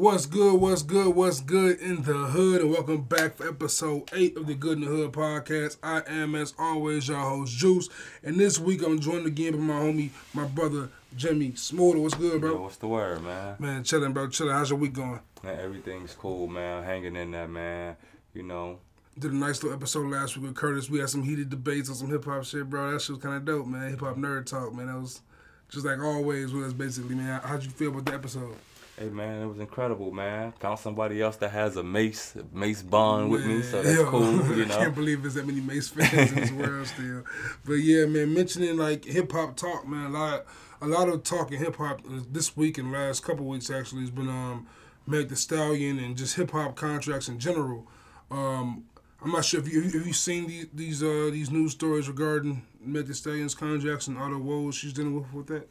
[0.00, 0.58] What's good?
[0.58, 1.14] What's good?
[1.14, 2.62] What's good in the hood?
[2.62, 5.76] And welcome back for episode eight of the Good in the Hood podcast.
[5.82, 7.90] I am, as always, your host Juice,
[8.24, 11.98] and this week I'm joined again by my homie, my brother Jimmy Smolder.
[11.98, 12.52] What's good, bro?
[12.52, 13.56] Yo, what's the word, man?
[13.58, 14.30] Man, chilling, bro.
[14.30, 14.54] Chilling.
[14.54, 15.20] How's your week going?
[15.42, 16.82] Man, everything's cool, man.
[16.82, 17.94] Hanging in there, man.
[18.32, 18.78] You know,
[19.18, 20.88] Did a nice little episode last week with Curtis.
[20.88, 22.92] We had some heated debates on some hip hop shit, bro.
[22.92, 23.90] That shit was kind of dope, man.
[23.90, 24.86] Hip hop nerd talk, man.
[24.86, 25.20] That was
[25.68, 27.42] just like always with us, basically, man.
[27.44, 28.56] How'd you feel about the episode?
[29.00, 30.52] Hey, man, it was incredible, man.
[30.60, 34.46] Found somebody else that has a Mace Mace bond with me, so that's yo, cool.
[34.54, 37.24] You know, I can't believe there's that many Mace fans in this world still.
[37.64, 40.44] But yeah, man, mentioning like hip hop talk, man, a lot,
[40.82, 44.10] a lot of talk in hip hop this week and last couple weeks actually has
[44.10, 44.66] been um,
[45.06, 47.86] Meg Thee Stallion and just hip hop contracts in general.
[48.30, 48.84] Um,
[49.24, 52.66] I'm not sure if you have you seen these these uh, these news stories regarding
[52.84, 55.70] Meg Thee Stallion's contracts and all the woes she's dealing with with that.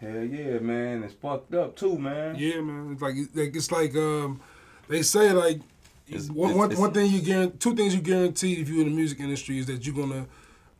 [0.00, 1.02] Hell yeah, man.
[1.04, 2.36] It's fucked up too, man.
[2.38, 2.92] Yeah, man.
[2.92, 4.40] It's like like it's like um,
[4.88, 5.60] they say like
[6.08, 8.82] It's- one, it's- one, it's- one thing you guarantee, two things you guaranteed if you're
[8.82, 10.26] in the music industry is that you're gonna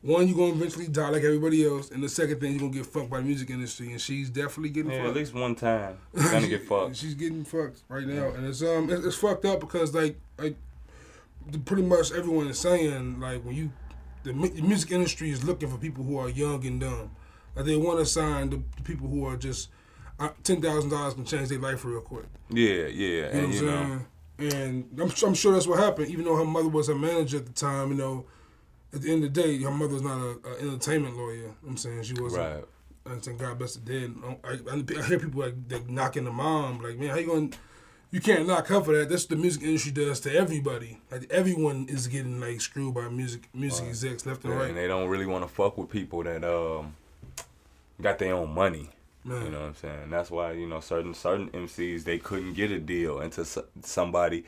[0.03, 2.87] one you're gonna eventually die like everybody else, and the second thing you're gonna get
[2.87, 5.11] fucked by the music industry, and she's definitely getting Yeah, fucked.
[5.11, 5.99] at least one time.
[6.15, 6.97] You're gonna get fucked.
[6.97, 10.57] She's getting fucked right now, and it's um it's, it's fucked up because like like
[11.65, 13.71] pretty much everyone is saying like when you
[14.23, 17.11] the, the music industry is looking for people who are young and dumb,
[17.63, 19.69] they want to sign the, the people who are just
[20.19, 22.27] uh, ten thousand dollars can change their life real quick.
[22.51, 24.07] Yeah, yeah, You know and what you know, I'm?
[24.39, 26.09] And I'm, I'm sure that's what happened.
[26.09, 28.25] Even though her mother was her manager at the time, you know,
[28.95, 31.35] at the end of the day, her mother's not a, a entertainment lawyer.
[31.35, 32.43] You know what I'm saying she wasn't.
[32.43, 32.65] right.
[33.07, 34.15] And thank God bless the dead.
[34.45, 37.51] I, I, I hear people like, like knocking the mom, like, man, how you going?
[37.51, 37.59] to
[38.11, 39.09] You can't knock her for that.
[39.09, 41.01] That's what the music industry does to everybody.
[41.11, 43.89] Like everyone is getting like screwed by music music Right.
[43.91, 44.69] execs left and Yeah, right.
[44.69, 46.95] and they don't really want to fuck with people that um
[48.01, 48.91] got their own money.
[49.25, 49.45] Man.
[49.45, 50.11] You know what I'm saying?
[50.11, 53.45] That's why you know certain certain MCs they couldn't get a deal into
[53.83, 54.45] somebody,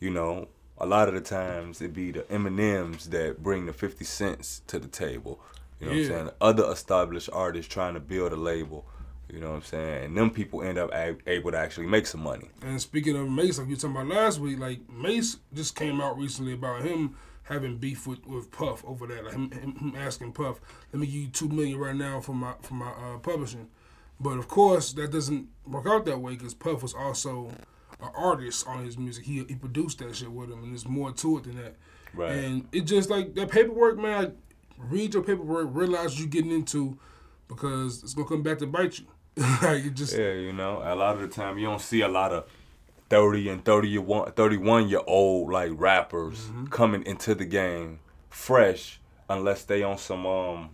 [0.00, 3.66] you know, a lot of the times it be the M and M's that bring
[3.66, 5.40] the fifty cents to the table.
[5.80, 6.02] You know Yeah.
[6.08, 6.30] what I'm saying?
[6.40, 8.86] Other established artists trying to build a label.
[9.30, 10.04] You know what I'm saying?
[10.04, 12.50] And them people end up a- able to actually make some money.
[12.62, 16.00] And speaking of Mace, like you were talking about last week, like Mace just came
[16.00, 19.24] out recently about him having beef with, with Puff over that.
[19.24, 20.60] Like him, him, asking Puff,
[20.92, 23.68] "Let me give you two million right now for my for my uh, publishing."
[24.20, 27.50] But of course, that doesn't work out that way because Puff was also
[28.00, 29.24] an artist on his music.
[29.24, 31.76] He he produced that shit with him, and there's more to it than that.
[32.12, 32.32] Right.
[32.32, 34.36] And it just like that paperwork, man.
[34.76, 36.98] Read your paperwork, realize you're getting into,
[37.46, 39.06] because it's gonna come back to bite you.
[39.62, 42.08] like it just Yeah, you know, a lot of the time you don't see a
[42.08, 42.48] lot of
[43.10, 46.66] 30 and 31, 31 year old like rappers Mm-hmm.
[46.66, 48.00] coming into the game
[48.30, 50.70] fresh unless they on some um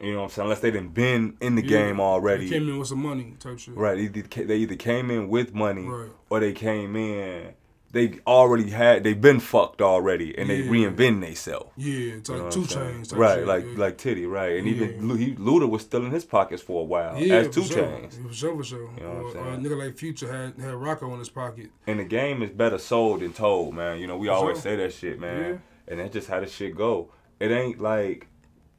[0.00, 1.68] you know what I'm saying unless they done been in the Yeah.
[1.68, 2.48] game already.
[2.48, 3.76] They came in with some money type shit.
[3.76, 6.10] right, either, they either came in with money Right.
[6.30, 7.54] or they came in
[7.94, 11.70] they already had they've been fucked already and they reinvent themselves.
[11.76, 13.16] Yeah, it's You know like 2 Chainz.
[13.16, 13.38] Right?
[13.38, 13.78] shit, like yeah.
[13.78, 14.58] like Diddy, right?
[14.58, 14.74] And Yeah.
[14.74, 17.76] even he, Luda was still in his pockets for a while yeah, as Two sure.
[17.76, 18.18] Chains.
[18.18, 18.90] For sure, for sure.
[18.98, 21.70] You know what I'm or, a nigga like Future had had Rocko in his pocket.
[21.86, 24.00] And the game is better sold than told, man.
[24.00, 24.62] You know, we For always sure.
[24.62, 25.40] say that shit, man.
[25.40, 25.56] Yeah.
[25.86, 27.10] And that's just how the shit go.
[27.38, 28.26] It ain't like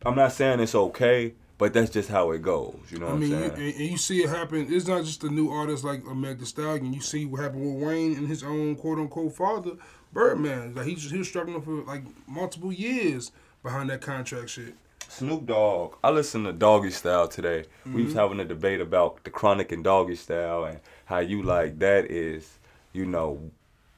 [0.06, 2.78] I'm not saying it's okay, but that's just how it goes.
[2.92, 3.52] You know what I mean, I'm you, saying?
[3.72, 4.68] and, and you see it happen.
[4.70, 6.94] It's not just the new artists like Meg Thee Stallion.
[6.94, 9.72] You see what happened with Wayne and his own quote unquote father,
[10.14, 10.76] Birdman.
[10.76, 13.32] Like he's he was struggling for like multiple years
[13.64, 14.76] behind that contract shit.
[15.08, 15.96] Snoop Dogg.
[16.04, 17.66] I listened to Doggy Style today.
[17.86, 18.04] We Mm-hmm.
[18.06, 22.10] was having a debate about the Chronic and Doggy Style and how you like that
[22.12, 22.58] is,
[22.92, 23.52] you know,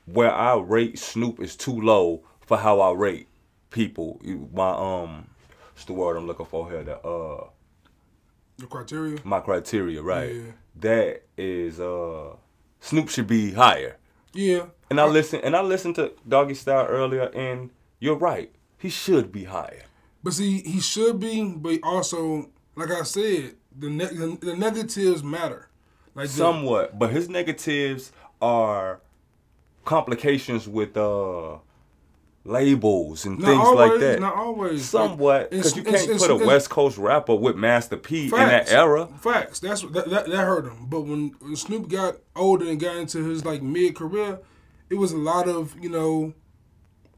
[0.06, 3.28] where I rate Snoop is too low for how I rate
[3.72, 4.22] people.
[4.54, 5.28] My um,
[5.78, 6.84] what's the word I'm looking for here?
[6.84, 7.50] The uh.
[8.58, 9.20] The criteria.
[9.24, 10.34] my criteria, right?
[10.34, 10.42] Yeah.
[10.78, 12.36] That is uh
[12.80, 13.98] Snoop should be higher.
[14.34, 14.66] Yeah.
[14.90, 18.52] And I listen and I listened to Doggy Style earlier and you're right.
[18.80, 19.84] He should be higher.
[20.24, 25.22] But see, he should be, but also, like I said, the ne- the, the negatives
[25.24, 25.70] matter.
[26.16, 26.98] Like the- Somewhat.
[26.98, 29.02] But his negatives are
[29.86, 31.58] complications with uh
[32.48, 34.20] labels and Not things always, like that.
[34.20, 34.86] Not always.
[34.86, 38.30] Somewhat, because you can't it's- put a it's- West Coast rapper with Master P in
[38.32, 38.72] that Facts.
[38.72, 39.08] era.
[39.20, 39.60] Facts.
[39.60, 40.88] That's that, that that hurt him.
[40.88, 44.40] But when, Snoop got older and got into his like mid career,
[44.90, 46.34] it was a lot of you know.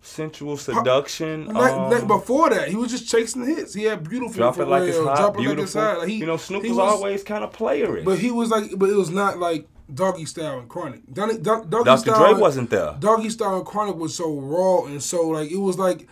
[0.02, 1.48] Sensual seduction.
[1.48, 3.74] Like, um, like before that, he was just chasing hits.
[3.74, 5.58] He had beautiful drop it like it's hot, drop it beautiful.
[5.58, 6.00] like it's hot.
[6.00, 8.06] Like, he, you know, Snoop he was, always kind of playerish.
[8.06, 11.02] But he was like, but it was not like Doggy Style and Chronic.
[11.12, 11.98] Donny, Do, Doggy Dr.
[11.98, 12.96] Style, Dre wasn't there.
[13.00, 16.08] Doggy Style and Chronic was so raw and so like it was like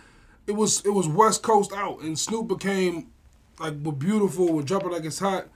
[0.46, 3.08] it was it was West Coast out and Snoop became
[3.60, 5.46] like with beautiful and drop it like it's hot.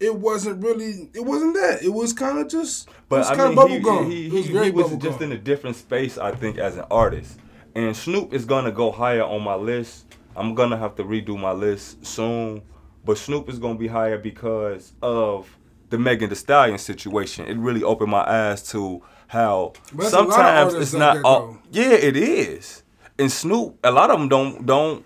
[0.00, 1.08] it wasn't really.
[1.14, 1.82] It wasn't that.
[1.82, 2.88] It was kind of just.
[3.08, 4.10] But it was I kind mean, of he, bubblegum.
[4.10, 6.84] he, it was he, he was just in a different space, I think, as an
[6.90, 7.38] artist.
[7.74, 10.06] And Snoop is gonna go higher on my list.
[10.36, 12.62] I'm gonna have to redo my list soon,
[13.04, 15.48] but Snoop is gonna be higher because of
[15.92, 17.46] the Megan Thee Stallion situation.
[17.46, 21.22] It really opened my eyes to how But that's a lot of sometimes it's not.
[21.22, 22.82] all, yeah, it is.
[23.18, 25.04] And Snoop, a lot of them don't don't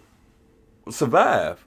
[0.88, 1.66] survive.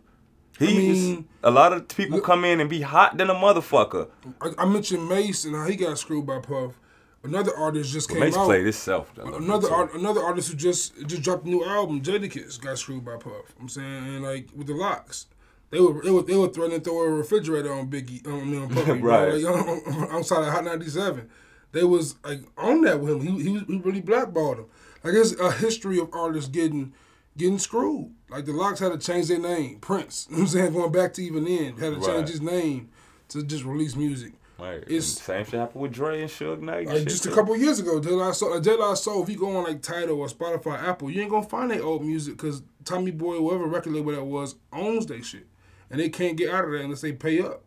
[0.58, 4.10] He's mean, a lot of people come in and be hot than a motherfucker.
[4.42, 6.80] I, I mentioned Mace and how he got screwed by Puff.
[7.22, 8.26] Another artist just came out.
[8.26, 8.46] Mace out.
[8.46, 9.36] played himself though.
[9.36, 13.18] Another art, another artist who just just dropped a new album, Jadakiss, got screwed by
[13.18, 13.54] Puff.
[13.60, 15.28] I'm saying, and like with the LOX,
[15.72, 18.62] they were they were they were threatening to throw a refrigerator on Biggie, I mean,
[18.64, 19.34] on Puffy, Right.
[19.34, 21.30] Like, on, on, outside of Hot 97,
[21.72, 23.22] they was like on that with him.
[23.22, 24.66] He he, was, he really blackballed him.
[25.04, 26.94] Like there's a history of artists getting
[27.38, 28.12] getting screwed.
[28.30, 30.28] Like the LOX had to change their name, Prince.
[30.32, 32.04] You know what I'm saying, going back to even then, had to Right.
[32.06, 32.90] change his name
[33.30, 34.34] to just release music.
[34.60, 34.84] Right.
[34.88, 36.88] It's- same shit happened with Dre and Suge Knight.
[36.88, 39.56] Like just a couple years ago, De La Soul, De La Soul, if you go
[39.56, 43.12] on like Tidal or Spotify, Apple, you ain't gonna find their old music because Tommy
[43.12, 45.48] Boy, whatever record label that was, owns their shit,
[45.90, 47.64] and they can't get out of that unless they pay up.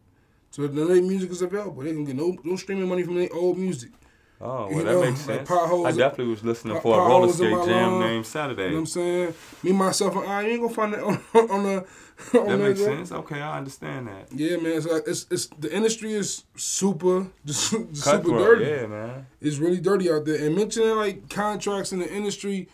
[0.50, 1.82] So none of their music is available.
[1.82, 3.90] They can get no no streaming money from their old music.
[4.44, 5.48] Oh, you well, know, that makes sense.
[5.48, 8.00] potholes- I definitely was listening for a roller skate jam lawn.
[8.00, 8.64] named Saturday.
[8.64, 9.34] You know what I'm saying?
[9.62, 11.20] Me, myself, and I, you ain't gonna find that on
[11.50, 11.86] on the.
[12.38, 13.10] On that makes uh, sense.
[13.10, 14.28] Okay, I understand that.
[14.30, 14.76] Yeah, man.
[14.76, 18.64] It's like it's, it's the industry is super just, super dirty.
[18.66, 19.26] yeah, man.
[19.40, 20.46] It's really dirty out there.
[20.46, 22.68] And mentioning like contracts in the industry,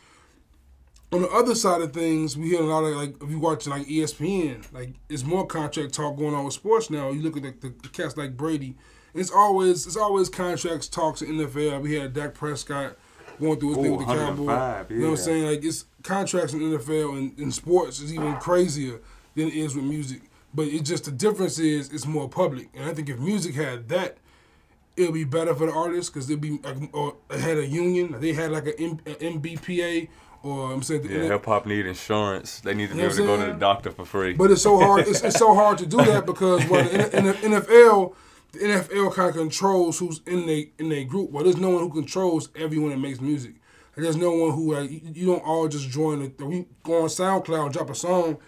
[1.11, 3.67] on the other side of things, we hear a lot of like if you watch
[3.67, 7.11] like ESPN, like it's more contract talk going on with sports now.
[7.11, 8.77] You look at the, the cats like Brady,
[9.15, 11.81] it's always it's always contracts talks in NFL.
[11.81, 12.97] We had Dak Prescott
[13.41, 14.47] going through his thing with the Cowboys.
[14.47, 15.47] 105, You know what I'm saying?
[15.47, 19.01] Like it's contracts in NFL and in sports is even crazier
[19.35, 20.23] than it is with music.
[20.53, 22.69] But it just the difference is it's more public.
[22.75, 24.19] And I think if music had that,
[24.97, 28.21] it'll be better for the artists because they'll be like, or had a union.
[28.21, 30.09] They had like an MBPA
[30.43, 32.61] or I'm saying, Yeah, hip hop need insurance.
[32.61, 34.35] They need to be able to go to the doctor for free.
[34.35, 35.07] but it's so hard.
[35.09, 38.15] It's, it's so hard to do that because well, the, N- the NFL,
[38.53, 41.31] the NFL kind of controls who's in they in their group.
[41.31, 43.55] Well, there's no one who controls everyone that makes music.
[43.97, 46.21] Like, there's no one who like you, you don't all just join.
[46.37, 48.39] The, we go on SoundCloud drop a song.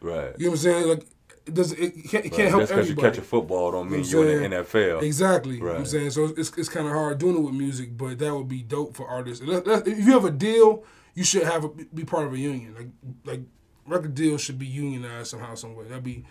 [0.00, 0.34] right.
[0.38, 0.88] You know what I'm saying?
[0.88, 1.06] Like
[1.46, 1.72] it does.
[1.72, 4.18] It can't, it can't help Just because you catch a football don't mean You know
[4.20, 5.02] what you're I'm in the NFL.
[5.02, 5.56] Exactly.
[5.56, 6.10] You know I'm saying?
[6.10, 8.94] So it's, it's kind of hard doing it with music, but that would be dope
[8.96, 9.42] for artists.
[9.44, 12.32] And that- that- If you have a deal, you should have a, be part of
[12.32, 12.74] a union.
[12.74, 12.88] Like
[13.24, 13.40] like
[13.86, 15.84] record deals should be unionized somehow, some way.
[15.84, 16.24] That'd be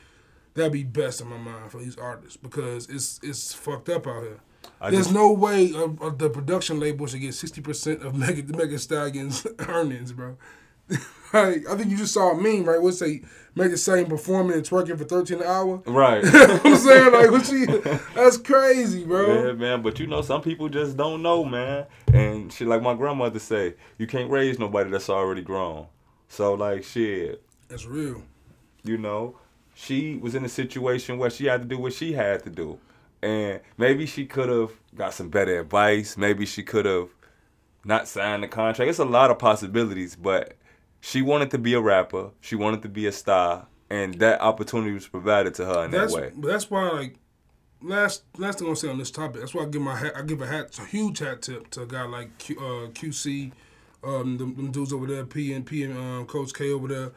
[0.53, 4.23] that'd be best in my mind for these artists because it's it's fucked up out
[4.23, 4.39] here.
[4.81, 8.15] I There's just- no way of, of the production label should get sixty percent of
[8.15, 10.37] Megan the Megan Stallion's earnings, bro.
[11.33, 12.81] like, I think you just saw a meme, right?
[12.81, 13.21] What's say
[13.55, 15.81] Megan Stallion performing and twerking for thirteen an hour?
[15.85, 16.23] Right.
[16.25, 17.65] You know what I'm saying like what she
[18.15, 19.47] that's crazy, bro.
[19.47, 21.85] Yeah, man, but you know, some people just don't know, man.
[22.13, 25.87] And she like my grandmother say, you can't raise nobody that's already grown.
[26.27, 28.21] So, like, shit, That's real.
[28.83, 29.35] you know,
[29.73, 32.79] she was in a situation where she had to do what she had to do.
[33.21, 36.17] And maybe she could have got some better advice.
[36.17, 37.09] Maybe she could have
[37.83, 38.89] not signed the contract.
[38.89, 40.53] It's a lot of possibilities, but
[41.01, 42.31] she wanted to be a rapper.
[42.41, 43.67] She wanted to be a star.
[43.89, 46.31] And that opportunity was provided to her in That's that way.
[46.35, 47.15] but that's why like
[47.81, 49.41] last last thing I'm gonna say on this topic.
[49.41, 50.13] That's why I give my hat.
[50.15, 53.51] I give a hat, a huge hat tip to a guy like Q, uh, QC,
[54.03, 57.11] um, them, them dudes over there, P and P and um, Coach K over there.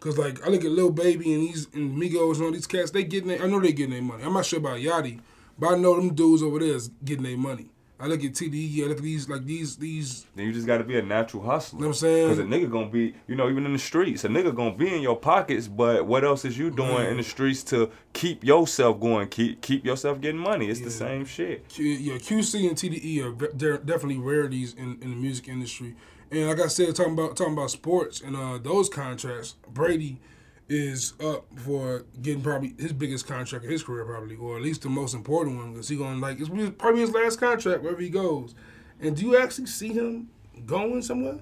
[0.00, 2.90] Cause like I look at Lil Baby and these and Migos and all these cats,
[2.90, 4.24] they getting their, I know they getting their money.
[4.24, 5.20] I'm not sure about Yachty,
[5.58, 7.70] but I know them dudes over there is getting their money.
[8.00, 10.26] I look at TDE, I look at these like these these.
[10.34, 11.78] Then you just got to be a natural hustler.
[11.78, 12.28] You know what I'm saying?
[12.28, 14.94] Because a nigga gonna be, you know, even in the streets, a nigga gonna be
[14.94, 15.68] in your pockets.
[15.68, 19.84] But what else is you doing in the streets to keep yourself going, keep keep
[19.84, 20.68] yourself getting money?
[20.68, 21.68] It's the same shit.
[21.68, 25.94] Q, yeah, QC and TDE are they're definitely rarities in, in the music industry.
[26.30, 30.20] And like I said, talking about talking about sports and uh, those contracts, Brady
[30.70, 34.82] is up for getting probably his biggest contract in his career, probably, or at least
[34.82, 36.48] the most important one, because he going like it's
[36.78, 38.54] probably his last contract wherever he goes.
[39.00, 40.30] And do you actually see him
[40.64, 41.40] going somewhere?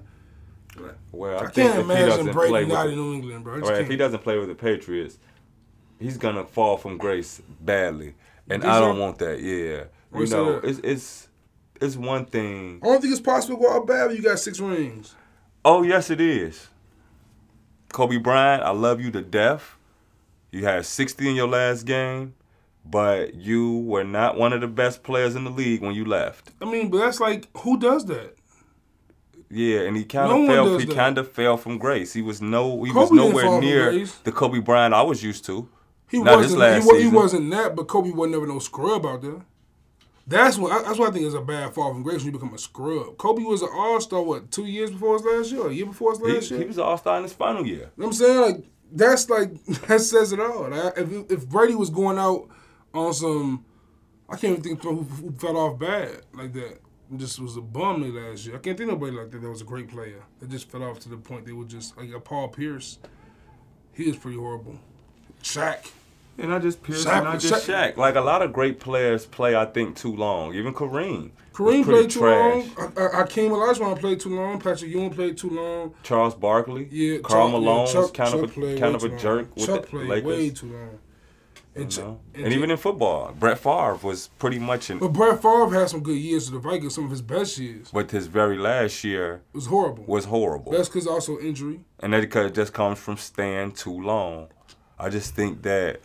[1.11, 3.59] Well, I, I, can't imagine doesn't Brady not in New England, bro.
[3.59, 5.19] Right, if he doesn't play with the Patriots,
[5.99, 8.15] he's gonna fall from grace badly,
[8.49, 9.41] and I don't want that.
[9.41, 9.83] Yeah,
[10.19, 10.67] you know, that?
[10.67, 11.27] it's it's
[11.79, 12.79] it's one thing.
[12.81, 15.15] I don't think it's possible to go out bad you got six rings.
[15.63, 16.69] Oh yes, it is.
[17.91, 19.77] Kobe Bryant, I love you to death.
[20.51, 22.33] You had 60 in your last game,
[22.85, 26.51] but you were not one of the best players in the league when you left.
[26.61, 28.35] I mean, but that's like who does that?
[29.51, 30.77] Yeah, and he kind of one fell.
[30.77, 32.13] He kind of fell from grace.
[32.13, 32.83] He was no.
[32.83, 35.67] He Kobe was nowhere near the Kobe Bryant I was used to.
[36.09, 36.59] He Not wasn't.
[36.59, 39.41] last he, he wasn't that, but Kobe wasn't never no scrub out there.
[40.29, 40.85] That's what.
[40.85, 43.17] That's what I think is a bad fall from grace when you become a scrub.
[43.17, 44.21] Kobe was an All Star.
[44.21, 45.67] What two years before his last year?
[45.67, 46.59] A year before his He, last year.
[46.59, 47.75] he was an all star in his final year.
[47.77, 48.41] You know what I'm saying?
[48.41, 50.69] Like that's like that says it all.
[50.69, 52.47] Like, if if Brady was going out
[52.93, 53.65] on some,
[54.29, 56.79] I can't even think who, who fell off bad like that.
[57.17, 58.55] Just was a bum last year.
[58.55, 59.41] I can't think of nobody like that.
[59.41, 60.21] That was a great player.
[60.39, 62.99] That just fell off to the point they were just like a Paul Pierce.
[63.93, 64.79] He was pretty horrible.
[65.41, 65.89] Shaq.
[66.41, 67.97] And I just Pierce, Shaq- and not just Shaq- Shaq.
[67.97, 70.53] Like a lot of great players play, I think, too long.
[70.55, 71.23] Even Kareem.
[71.23, 72.65] was Kareem pretty played too trash.
[72.77, 72.93] long.
[72.97, 74.59] I, I, Hakeem Olajuwon played too long.
[74.59, 75.93] Patrick Ewing played too long.
[76.03, 76.87] Charles Barkley.
[76.91, 79.17] Yeah, Carl Chuck- yeah, Malone was Chuck- kind Chuck of a kind of a too
[79.17, 79.51] jerk long.
[79.55, 80.25] with Chuck the played Lakers.
[80.25, 80.99] way too long.
[81.75, 82.19] And, you know?
[82.33, 84.97] and And even in football, Brett Favre was pretty much in.
[84.99, 87.89] But Brett Favre had some good years to the Vikings, some of his best years.
[87.93, 90.03] But his very last year It was horrible.
[90.07, 90.71] was horrible.
[90.71, 91.81] That's because also injury.
[91.99, 94.47] and that because it just comes from staying too long.
[94.97, 96.01] I just think that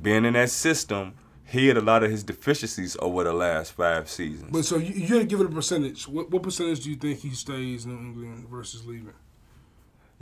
[0.00, 1.14] being in that system,
[1.44, 4.50] he had a lot of his deficiencies over the last five seasons.
[4.52, 6.06] But so you, you had to give it a percentage.
[6.06, 9.14] What, what percentage do you think he stays in New England versus leaving?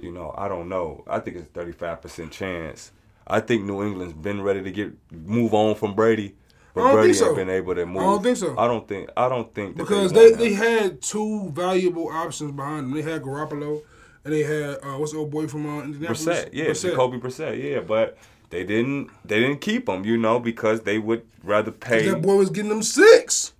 [0.00, 1.04] you know, I don't know.
[1.08, 2.92] I think it's a thirty-five percent chance.
[3.26, 6.34] I think New England's been ready to get move on from Brady,
[6.74, 7.34] but I don't Brady think so.
[7.34, 8.02] been able to move.
[8.02, 8.58] I don't think so.
[8.58, 9.10] I don't think.
[9.16, 12.94] I don't think that Because they, they, they had two valuable options behind them.
[12.94, 13.82] They had Garoppolo
[14.24, 16.24] and they had uh, what's the old boy from uh, Indianapolis?
[16.24, 16.90] Brissett, yeah, Brissett.
[16.90, 18.16] Jacoby Brissett, yeah, but
[18.50, 19.10] they didn't.
[19.24, 22.08] They didn't keep him, you know, because they would rather pay.
[22.08, 23.52] That boy was getting them six.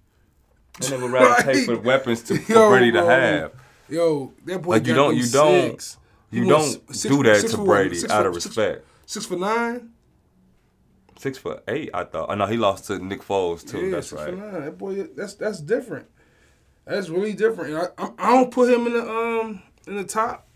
[0.80, 3.08] And they would rather pay for weapons to, for Yo, Brady to bro.
[3.08, 3.52] have.
[3.88, 5.96] Yo, that boy Like you got don't, you don't,
[6.30, 8.84] you don't six- do that to for- Brady six out for- of respect.
[9.06, 9.90] Six for nine.
[11.18, 12.30] Six for eight, I thought.
[12.30, 13.86] I know he lost to Nick Foles too.
[13.86, 14.30] Yeah, that's six right.
[14.30, 14.64] for nine.
[14.64, 16.06] That boy, that's that's different.
[16.86, 17.74] That's really different.
[17.98, 20.46] I, I I don't put him in the um in the top.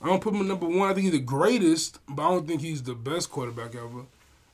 [0.00, 0.90] I don't put him in number one.
[0.90, 4.06] I think he's the greatest, but I don't think he's the best quarterback ever.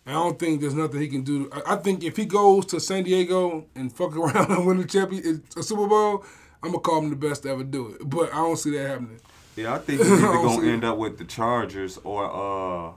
[0.07, 1.51] And I don't think there's nothing he can do.
[1.53, 4.85] I, I think if he goes to San Diego and fuck around and win the
[4.87, 6.25] champion, a Super Bowl,
[6.63, 8.09] I'm gonna call him the best to ever do it.
[8.09, 9.21] But I don't see that happening.
[9.57, 12.93] Yeah, I think he's either gonna end up with the Chargers or uh,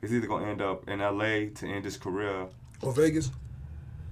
[0.00, 1.48] he's either gonna end up in L.A.
[1.48, 2.46] to end his career,
[2.82, 3.30] Or Vegas.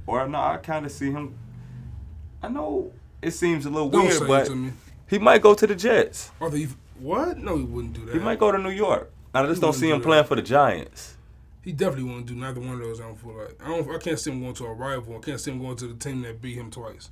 [0.06, 1.34] or no, I kind of see him.
[2.42, 4.72] I know it seems a little Don't weird, but it to me.
[5.08, 6.30] he might go to the Jets.
[6.40, 6.68] Or the
[7.00, 7.38] what?
[7.38, 8.14] No, he wouldn't do that.
[8.14, 9.12] He might go to New York.
[9.34, 10.04] I just don't see him that.
[10.06, 11.16] playing for the Giants.
[11.62, 13.00] He definitely won't do neither one of those.
[13.00, 13.90] I don't feel like I don't.
[13.94, 15.16] I can't see him going to a rival.
[15.16, 17.10] I can't see him going to the team that beat him twice.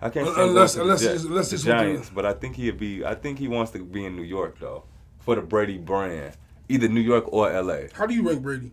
[0.00, 2.32] I can't Un- see him unless- unless the, unless the with the- Giants, but I
[2.32, 3.04] think he'd be.
[3.04, 4.84] I think he wants to be in New York though,
[5.20, 6.36] for the Brady brand,
[6.68, 7.88] either New York or L.A.
[7.94, 8.72] How do you rank Brady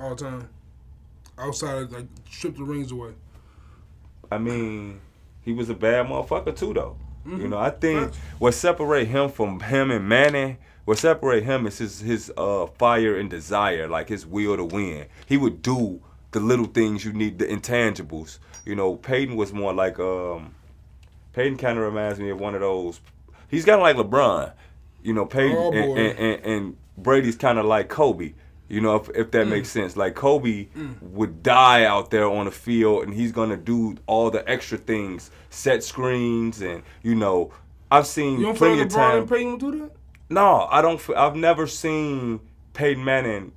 [0.00, 0.48] all time?
[1.38, 3.12] Outside of like strip the rings away.
[4.30, 5.00] I mean,
[5.42, 6.96] he was a bad motherfucker too, though.
[7.26, 7.40] Mm-hmm.
[7.42, 11.78] You know, I think what separate him from him and Manning, what separate him is
[11.78, 15.06] his his uh fire and desire, like his will to win.
[15.26, 16.00] He would do
[16.32, 18.38] the little things you need, the intangibles.
[18.64, 20.54] You know, Peyton was more like um,
[21.32, 23.00] Peyton kind of reminds me of one of those.
[23.48, 24.52] He's kind of like LeBron.
[25.02, 28.34] You know, Peyton Oh, and, and, and, and Brady's kind of like Kobe.
[28.68, 29.30] You know, if, if Mm.
[29.32, 29.96] that makes sense.
[29.96, 30.68] Like Kobe
[31.02, 35.30] would die out there on the field, and he's gonna do all the extra things,
[35.52, 37.52] set screens, and you know,
[37.90, 39.18] I've seen You don't feel plenty like of time.
[39.18, 39.90] and Peyton do that?
[40.30, 41.00] No, I don't.
[41.16, 42.40] I've never seen
[42.74, 43.52] Peyton Manning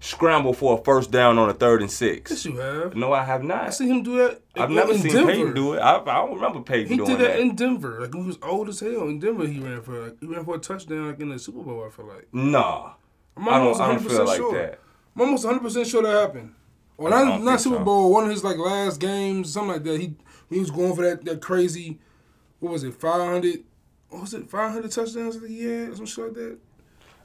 [0.00, 2.30] scramble for a first down on a third and six.
[2.30, 2.94] Yes, you have.
[2.94, 3.64] No, I have not.
[3.68, 4.40] I seen him do that.
[4.56, 5.32] I've in- never in seen Denver.
[5.32, 5.78] Peyton do it.
[5.78, 7.16] I, I don't remember Peyton He doing that.
[7.18, 8.00] He did that, in Denver.
[8.00, 10.44] Like when he was old as hell in Denver, he ran for like, he ran
[10.44, 11.84] for a touchdown like in the Super Bowl.
[11.86, 12.92] I feel like nah,
[13.36, 13.60] I'm I don't.
[13.62, 14.52] almost I don't 100 feel percent like sure.
[14.60, 14.80] that.
[15.16, 16.54] I'm almost 100 percent sure that happened.
[16.96, 17.84] Or I not, not Super so.
[17.84, 18.12] Bowl.
[18.12, 20.00] One of his like last games, something like that.
[20.00, 20.14] He
[20.50, 21.98] he was going for that that crazy.
[22.60, 22.94] What was it?
[22.94, 23.64] 500.
[24.08, 24.48] What was it?
[24.48, 26.58] 500 touchdowns that he had, some shit like that.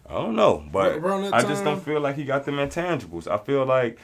[0.09, 3.27] I don't know, but that I just don't feel like he got them intangibles.
[3.27, 3.99] I feel like,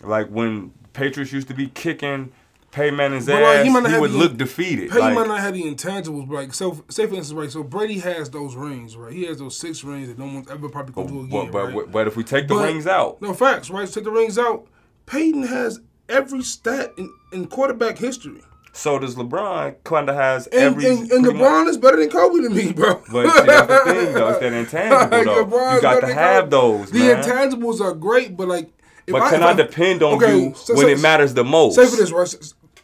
[0.00, 2.30] like when Patriots used to be kicking
[2.70, 4.90] Peyton Manning's But, like, ass, he he, have would the- look defeated.
[4.90, 7.50] Peyton like, might not have the intangibles, but like so, say for instance, right?
[7.50, 9.12] So Brady has those rings, right?
[9.12, 11.50] He has those six rings that no one's ever probably gonna oh, do but, again,
[11.52, 11.74] but, right?
[11.74, 13.88] but, but if we take the But- rings out, No facts, right?
[13.88, 14.68] Take the rings out.
[15.06, 18.40] Peyton has every stat in, in quarterback history,
[18.72, 19.76] so does LeBron.
[19.84, 20.86] Kind of has and every.
[20.88, 23.02] and, and much- LeBron is better than Kobe to me, bro.
[23.12, 24.28] But see, that's the thing, though.
[24.28, 25.44] It's that intangible, though.
[25.44, 27.22] LeBron's You got to have those, The man.
[27.22, 28.70] intangibles are great, but like,
[29.06, 31.34] if But I, can if I depend on Okay, you so- when so- it matters
[31.34, 31.74] the most?
[31.76, 32.34] Say for this, right?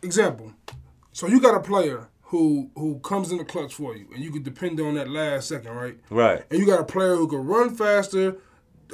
[0.03, 0.53] Example.
[1.13, 4.31] So you got a player who who comes in the clutch for you, and you
[4.33, 5.97] can depend on that last second, right?
[6.11, 6.43] Right.
[6.51, 8.37] And you got a player who can run faster,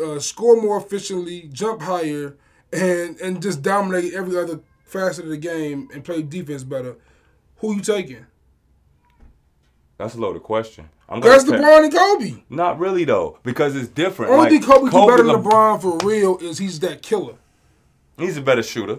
[0.03, 2.37] uh, score more efficiently, jump higher,
[2.73, 4.61] and and just dominate every other
[4.93, 6.97] facet of the game and play defense better.
[7.59, 8.27] Who you taking?
[9.99, 10.89] That's a loaded question.
[11.09, 12.43] I'm That's gonna LeBron and Kobe.
[12.51, 14.33] Not really though, because it's different.
[14.33, 17.35] Only like, Kobe, do better than Le- LeBron for real is he's that killer.
[18.19, 18.99] He's a better shooter.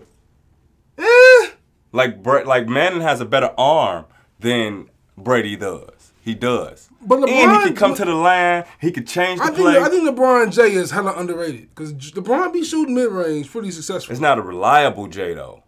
[0.97, 1.49] Eh,
[1.91, 4.05] Like like Manning has a better arm
[4.39, 6.11] than Brady does.
[6.21, 6.89] He does.
[7.01, 8.63] But LeBron, and he can come to the line.
[8.79, 9.77] He could change the I think play.
[9.79, 14.11] I think LeBron J is hella underrated because LeBron be shooting mid range pretty successful.
[14.13, 15.62] it's not a reliable J though.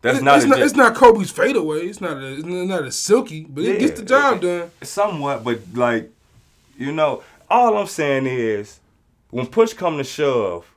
[0.00, 1.86] That's It's not it's not, it's not Kobe's fadeaway.
[1.86, 4.70] It's not a, it's not a silky, but it gets the job done.
[4.82, 6.10] Somewhat, but like,
[6.76, 8.78] you know, all I'm saying is,
[9.30, 10.72] when push come to shove,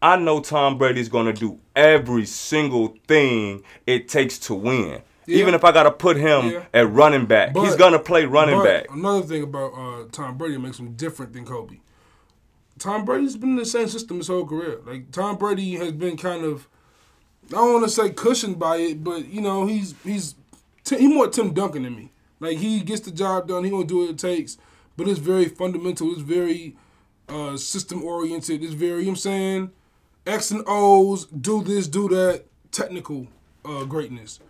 [0.00, 5.02] I know Tom Brady's gonna do every single thing it takes to win.
[5.26, 5.38] Yeah.
[5.38, 6.62] Even if I gotta put him Yeah.
[6.72, 8.86] at running back, he's gonna play running But back.
[8.90, 11.80] Another thing about uh, Tom Brady makes him different than Kobe.
[12.78, 14.80] Tom Brady's been in the same system his whole career.
[14.86, 16.68] Like Tom Brady has been kind of,
[17.48, 20.34] I don't want to say cushioned by it, but you know he's he's
[20.88, 22.12] he more Tim Duncan than me.
[22.40, 23.64] Like he gets the job done.
[23.64, 24.58] He gonna do what it takes.
[24.96, 26.10] But it's very fundamental.
[26.12, 26.76] It's very
[27.28, 28.62] uh, system oriented.
[28.62, 29.70] It's very, you know I'm saying,
[30.26, 33.26] X and O's, do this, do that, technical
[33.64, 34.40] uh, greatness.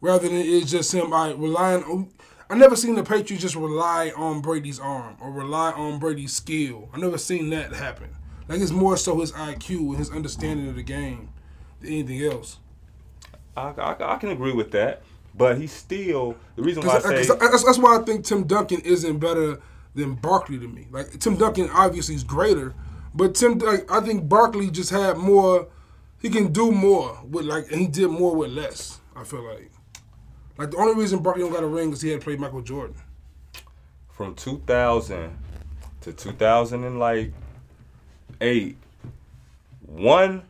[0.00, 2.10] Rather than it's just him I relying on.
[2.50, 6.90] I never seen the Patriots just rely on Brady's arm or rely on Brady's skill.
[6.92, 8.10] I never seen that happen.
[8.46, 11.30] Like it's more so his IQ and his understanding of the game
[11.86, 12.58] anything else.
[13.56, 15.02] I, I, I can agree with that,
[15.34, 17.96] but he's still the reason why I 'Cause- uh, say 'cause uh, that's, that's why
[17.98, 19.60] I think Tim Duncan isn't better
[19.94, 20.88] than Barkley to me.
[20.90, 22.74] Like Tim Duncan obviously is greater,
[23.14, 25.68] but Tim like, I think Barkley just had more.
[26.20, 28.98] He can do more with like, and he did more with less.
[29.14, 29.70] I feel like.
[30.58, 32.96] Like the only reason Barkley don't got a ring is he had played Michael Jordan.
[34.12, 35.36] from 2000
[36.02, 37.32] to 2000 and like
[38.40, 38.76] eight,
[39.86, 40.42] one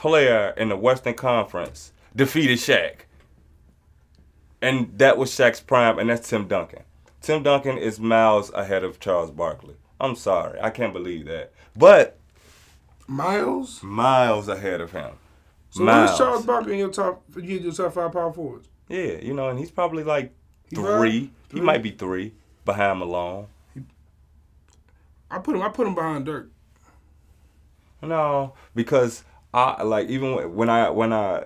[0.00, 3.00] player in the Western Conference defeated Shaq,
[4.62, 6.84] and that was Shaq's prime, and that's Tim Duncan.
[7.20, 9.74] Tim Duncan is miles ahead of Charles Barkley.
[10.00, 12.16] I'm sorry, I can't believe that, but
[13.06, 13.82] Miles.
[13.82, 15.12] miles ahead of him.
[15.68, 16.10] So miles.
[16.10, 17.22] who's Charles Barkley in your top?
[17.36, 18.68] You your top five power forwards.
[18.88, 20.32] Yeah, you know, and he's probably like
[20.70, 20.84] He three.
[20.88, 21.30] right?
[21.52, 22.32] He might be three
[22.64, 23.48] behind Malone.
[25.30, 25.62] I put him.
[25.62, 26.48] I put him behind Dirk.
[28.02, 31.44] No, because I like even when- I when I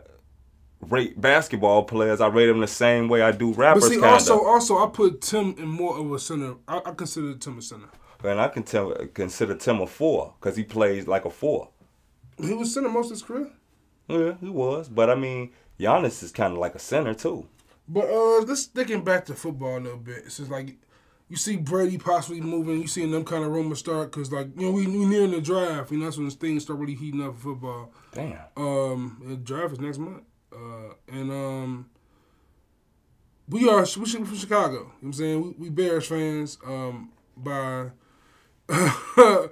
[0.89, 3.85] rate basketball players, I rate them the same way I do rappers.
[3.85, 4.09] But see, kinda.
[4.09, 6.55] also, also, I put Tim in more of a center.
[6.69, 7.89] I, I consider Tim a center.
[8.23, 11.69] and I can tell consider Tim a four because he plays like a four.
[12.39, 13.51] He was center most of his career.
[14.09, 17.47] Yeah, he was, but I mean, Giannis is kind of like a center too.
[17.89, 20.25] But uh, let's thinking back to football a little bit.
[20.27, 20.77] It's just like
[21.35, 22.81] you see Brady possibly moving.
[22.81, 25.41] You seeing them kind of rumors start because like you know we we nearing the
[25.41, 25.91] draft.
[25.91, 27.93] You know that's when things start really heating up for football.
[28.13, 28.39] Damn.
[28.57, 30.23] Um, the draft is next month.
[30.53, 31.91] Uh, and um,
[33.49, 34.75] we are we should from Chicago.
[34.75, 36.57] You know what I'm saying we, we Bears fans.
[36.65, 37.89] Um, by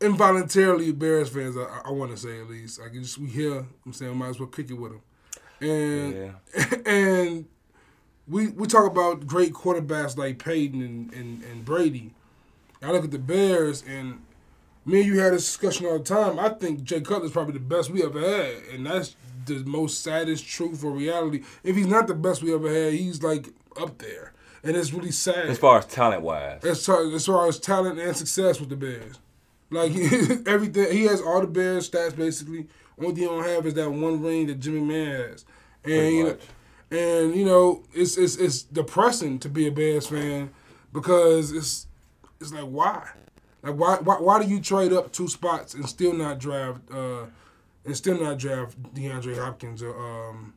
[0.00, 1.58] involuntarily Bears fans.
[1.58, 2.80] I, I want to say at least.
[2.80, 3.66] I can just we here.
[3.84, 5.02] I'm saying might as well kick it with them.
[5.60, 6.34] And
[6.86, 7.44] and
[8.28, 12.12] we we talk about great quarterbacks like Peyton and, and, and Brady.
[12.82, 14.22] I look at the Bears and
[14.84, 16.38] me and you had this discussion all the time.
[16.38, 20.46] I think Jay Cutler's probably the best we ever had, and that's the most saddest
[20.46, 21.42] truth or reality.
[21.62, 23.48] If he's not the best we ever had, he's like
[23.80, 25.46] up there, and it's really sad.
[25.46, 28.76] As far as talent wise, as far as, far as talent and success with the
[28.76, 29.18] Bears,
[29.70, 29.92] like
[30.46, 32.66] everything, he has all the Bears stats basically.
[32.98, 35.44] Only thing he don't have is that one ring that Jim McMahon has,
[35.84, 36.40] and you know, much.
[36.90, 40.50] And you know, it's it's it's depressing to be a Bears fan
[40.92, 41.86] because it's
[42.40, 43.08] it's like why,
[43.62, 47.26] like why why why do you trade up two spots and still not draft uh
[47.84, 50.54] and still not draft DeAndre Hopkins or um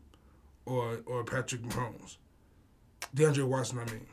[0.66, 2.18] or or Patrick Mahomes,
[3.16, 4.06] DeAndre Watson I mean.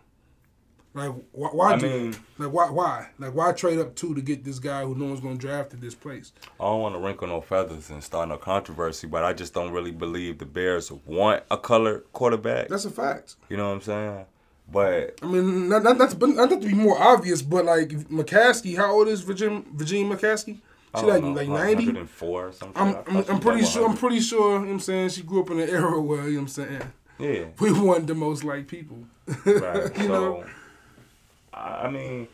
[0.98, 1.48] Like why?
[1.50, 2.70] why I do mean- like why?
[2.70, 3.08] Why?
[3.18, 5.80] Like why trade up two to get this guy who no one's gonna draft at
[5.80, 6.32] this place?
[6.61, 9.70] I don't want to wrinkle no feathers and start no controversy, but I just don't
[9.70, 12.68] really believe the Bears want a color quarterback.
[12.68, 13.37] That's a fact.
[13.48, 14.24] You know what I'm saying?
[14.70, 18.76] But I mean, not not, not, to, not to be more obvious, but like McCaskey,
[18.76, 20.58] how old is Virginia Virginia McCaskey?
[20.98, 21.87] She like know, like ninety.
[21.87, 22.82] 104 or something.
[22.82, 24.52] I'm I'm, I'm pretty sure I'm pretty sure.
[24.54, 26.40] You know what I'm saying she grew up in an era where you know what
[26.42, 26.82] I'm saying
[27.18, 27.44] Yeah.
[27.61, 29.04] we weren't the most like people.
[29.46, 29.96] Right.
[29.98, 30.44] you so, know,
[31.59, 32.29] I mean,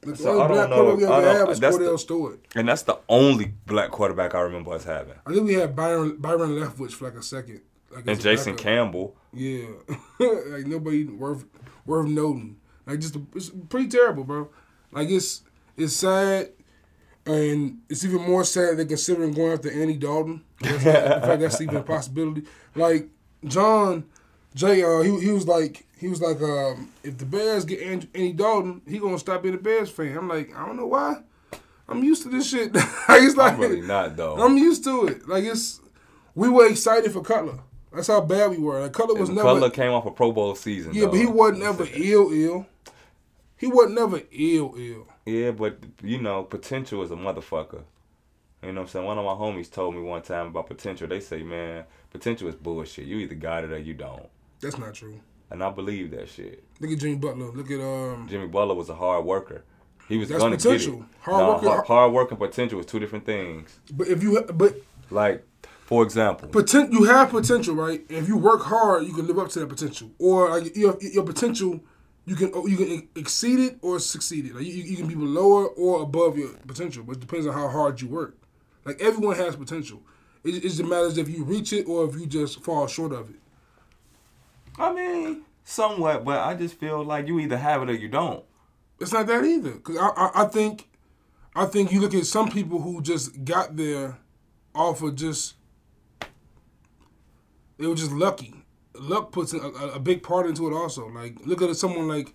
[0.00, 2.40] the so only black quarterback we I ever had was that's Kordell the- Stewart.
[2.54, 5.14] and that's the only black quarterback I remember us having.
[5.26, 7.60] I think we had Byron Byron Leftwich for like a second.
[7.90, 8.64] Like And Jason backup.
[8.64, 9.16] Campbell.
[9.32, 9.66] Yeah,
[10.18, 11.44] like nobody worth
[11.86, 12.56] worth noting.
[12.86, 14.48] Like just it's pretty terrible, bro.
[14.92, 15.42] Like it's
[15.76, 16.50] it's sad,
[17.26, 20.44] and it's even more sad than considering going after Andy Dalton.
[20.60, 20.80] That's, in
[21.22, 22.44] fact, that's even a possibility.
[22.74, 23.08] Like
[23.44, 24.04] John
[24.54, 28.08] Jay, uh, he he was like he was like, um, if the Bears get Andy,
[28.14, 30.16] Andy Dalton, he gonna stop being a Bears fan.
[30.16, 31.16] I'm like, I don't know why.
[31.88, 32.74] I'm used to this shit.
[33.08, 34.36] He's like, I'm really not though.
[34.36, 35.28] I'm used to it.
[35.28, 35.80] Like it's,
[36.34, 37.58] we were excited for Cutler.
[37.92, 38.80] That's how bad we were.
[38.80, 39.48] Like Cutler was And never.
[39.48, 40.94] Cutler came off a Pro Bowl season.
[40.94, 42.66] yeah, but he wasn't ever ill, ill.
[43.56, 45.06] He wasn't never ill, ill.
[45.26, 47.82] Yeah, but you know, potential is a motherfucker.
[48.62, 49.06] You know what I'm saying?
[49.06, 51.06] One of my homies told me one time about potential.
[51.06, 53.04] They say, man, potential is bullshit.
[53.06, 54.26] You either got it or you don't.
[54.60, 55.20] That's not true.
[55.50, 56.64] And I believe that shit.
[56.80, 57.46] Look at Jimmy Butler.
[57.52, 58.26] Look at um.
[58.28, 59.62] Jimmy Butler was a hard worker.
[60.08, 60.96] He was That's gonna potential.
[60.96, 61.08] get it.
[61.20, 63.78] Hard Nah, worker- hard, hard work and potential is two different things.
[63.92, 64.76] But if you but
[65.10, 65.46] Like,
[65.86, 68.00] for example, potent, you have potential, right?
[68.08, 70.10] And if you work hard, you can live up to that potential.
[70.18, 71.80] Or like your your potential,
[72.26, 74.54] you can you can exceed it or succeed it.
[74.54, 77.68] Like you, you can be lower or above your potential, but it depends on how
[77.68, 78.36] hard you work.
[78.84, 80.02] Like everyone has potential.
[80.42, 83.30] It, it just matters if you reach it or if you just fall short of
[83.30, 83.36] it.
[84.78, 88.44] I mean, somewhat, but I just feel like you either have it or you don't.
[89.00, 89.72] It's not that either.
[89.72, 90.88] Cause I, I I think
[91.54, 94.18] I think you look at some people who just got there
[94.74, 95.54] off of just
[97.78, 98.54] they were just lucky.
[98.96, 101.08] Luck puts a, a, big part into it also.
[101.08, 102.32] Like look at someone like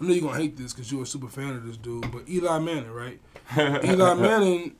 [0.00, 2.28] I know you're gonna hate this because you're a super fan of this dude, but
[2.28, 3.20] Eli Manning, right?
[3.56, 4.76] Eli Manning,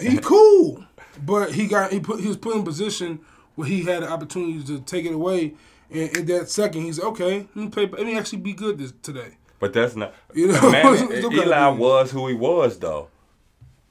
[0.00, 0.84] he cool,
[1.24, 3.20] but he got he put he was put in position
[3.54, 5.54] where he had the opportunity to take it away,
[5.92, 7.46] and in that second he's okay.
[7.54, 7.86] Let me play.
[7.86, 9.36] Let me actually be good this today.
[9.58, 10.12] But that's not.
[10.34, 13.08] You know, Man, Eli was who he was, though.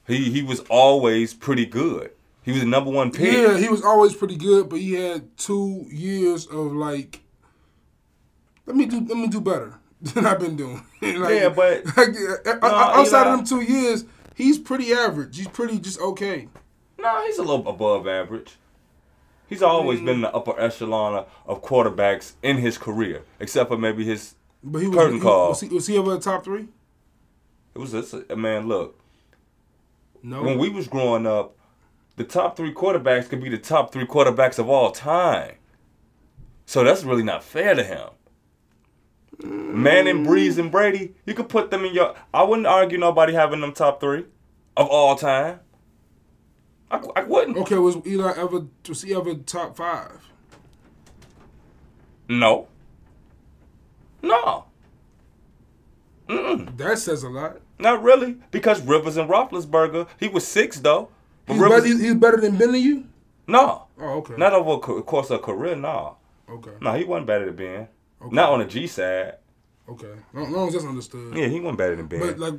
[0.06, 2.10] He he was always pretty good.
[2.42, 3.32] He was the number one pick.
[3.32, 7.20] Yeah, he was always pretty good, but he had two years of like,
[8.66, 10.84] let me do, let me do better than I've been doing.
[11.02, 12.08] Like- Yeah, but- like,
[12.46, 15.36] uh, outside Eli- of them two years, he's pretty average.
[15.36, 16.48] He's pretty just okay.
[16.98, 18.56] No, he's a little above average.
[19.52, 24.02] He's always been in the upper echelon of, quarterbacks in his career, except for maybe
[24.02, 24.34] his.
[24.64, 25.50] But he was, Curtain he, call.
[25.50, 26.68] Was he, was he ever a top three?
[27.74, 28.66] It was this man.
[28.66, 28.98] Look,
[30.22, 30.42] No.
[30.42, 31.54] when we was growing up,
[32.16, 35.56] the top three quarterbacks could be the top three quarterbacks of all time.
[36.64, 38.08] So that's really not fair to him.
[39.42, 39.74] Mm.
[39.74, 42.14] Manning, Brees, and Brady, you could put them in your.
[42.32, 44.24] I wouldn't argue nobody having them top three
[44.78, 45.60] of all time.
[46.92, 47.56] I, I wouldn't.
[47.58, 50.20] okay, was Eli ever was he ever top five?
[52.28, 52.68] No.
[54.22, 54.64] No.
[56.28, 56.76] Mm-mm.
[56.76, 57.58] That says a lot.
[57.78, 61.08] Not really, because Rivers and Roethlisberger, he was six though.
[61.46, 63.04] But He's, Rivers, better, he's better than Ben to you.
[63.48, 64.34] no, Oh, okay.
[64.36, 65.74] not over course of career.
[65.74, 66.16] No,
[66.48, 66.70] okay.
[66.80, 67.88] no, he wasn't better than Ben.
[68.22, 68.34] Okay.
[68.36, 69.34] Not on the G side.
[69.88, 70.12] Okay.
[70.36, 71.36] As long as that's understood.
[71.36, 72.20] Yeah, he wasn't better than Ben.
[72.20, 72.54] But like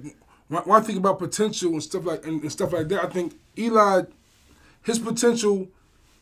[0.49, 3.07] when when I think about potential and stuff like and, and stuff like that, I
[3.09, 4.01] think Eli,
[4.83, 5.67] his potential,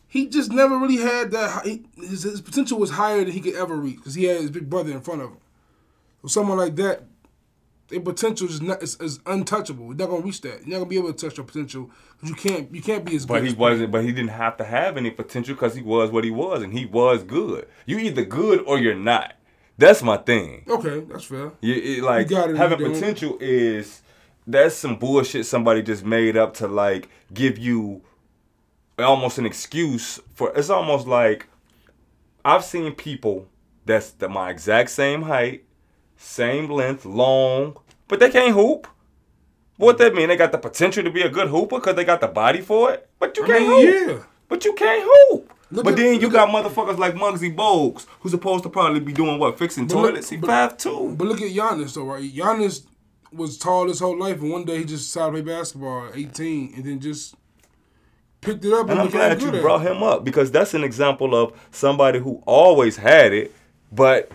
[0.08, 1.66] he just never really had that.
[1.66, 4.50] He, his, his potential was higher than he could ever reach because he had his
[4.50, 5.38] big brother in front of him.
[6.22, 7.04] So someone like that,
[7.88, 9.86] their potential is not is, is untouchable.
[9.86, 10.66] You're not gonna reach that.
[10.66, 12.74] You're not gonna be able to touch your potential because you can't.
[12.74, 13.34] You can't be as good.
[13.34, 13.90] But he as- wasn't.
[13.90, 16.72] But he didn't have to have any potential because he was what he was, and
[16.72, 17.68] he was good.
[17.84, 19.34] You either good or you're not.
[19.78, 20.64] That's my thing.
[20.68, 21.52] Okay, that's fair.
[21.60, 24.02] You, it, like it, having potential is
[24.46, 28.02] that's some bullshit somebody just made up to like give you
[29.02, 30.52] almost an excuse for.
[30.56, 31.46] It's almost like
[32.44, 33.48] I've seen people
[33.84, 35.64] that's the, my exact same height,
[36.16, 37.76] same length, long,
[38.08, 38.86] but they can't hoop.
[39.76, 40.28] What that mean?
[40.28, 42.92] They got the potential to be a good hooper because they got the body for
[42.92, 44.08] it, but you can't mean, hoop.
[44.18, 44.24] yeah.
[44.48, 45.52] But you can't hoop.
[45.70, 49.12] Look but at- then you got motherfuckers like Muggsy Bogues, who's supposed to probably be
[49.14, 50.28] doing what, fixing But look- toilets.
[50.30, 51.14] He but- five two.
[51.16, 52.22] But look at Giannis though, right?
[52.32, 52.84] Giannis
[53.32, 56.16] was tall his whole life, and one day he just decided to play basketball at
[56.18, 57.34] 18, and then just
[58.42, 61.34] picked it up and, And I'm glad you brought him up because that's an example
[61.34, 63.54] of somebody who always had it,
[63.90, 64.30] but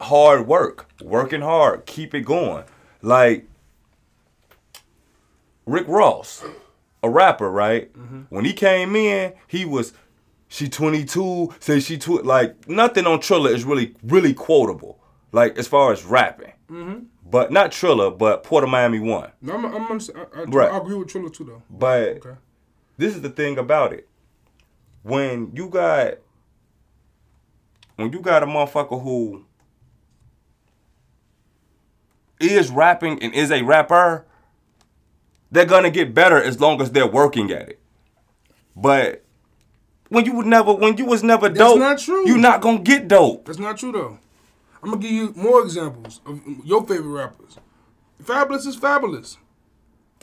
[0.00, 2.64] hard work, working hard, keep it going.
[3.02, 3.46] Like
[5.66, 6.44] Rick Ross,
[7.02, 7.92] a rapper, right?
[7.92, 8.22] Mm-hmm.
[8.30, 9.92] When he came in, he was
[10.48, 14.98] she 22, say she tw- like nothing on Trilla is really really quotable.
[15.32, 16.52] Like as far as rapping.
[16.70, 17.04] Mm-hmm.
[17.26, 19.30] But not Trilla, but Port of Miami one.
[19.40, 20.70] No, I'm, I'm, I, I, Right.
[20.70, 21.62] I agree with Trilla too, though.
[21.70, 22.36] But Okay.
[22.98, 24.08] this is the thing about it.
[25.02, 26.14] When you got
[27.96, 29.44] when you got a motherfucker who
[32.40, 34.26] is rapping and is a rapper,
[35.50, 37.80] they're gonna get better as long as they're working at it.
[38.76, 39.24] But
[40.08, 42.26] when you would never when you was never dope, not true.
[42.26, 43.46] you're not gonna get dope.
[43.46, 44.18] That's not true though.
[44.84, 47.58] I'm gonna give you more examples of your favorite rappers.
[48.22, 49.38] Fabolous is fabulous.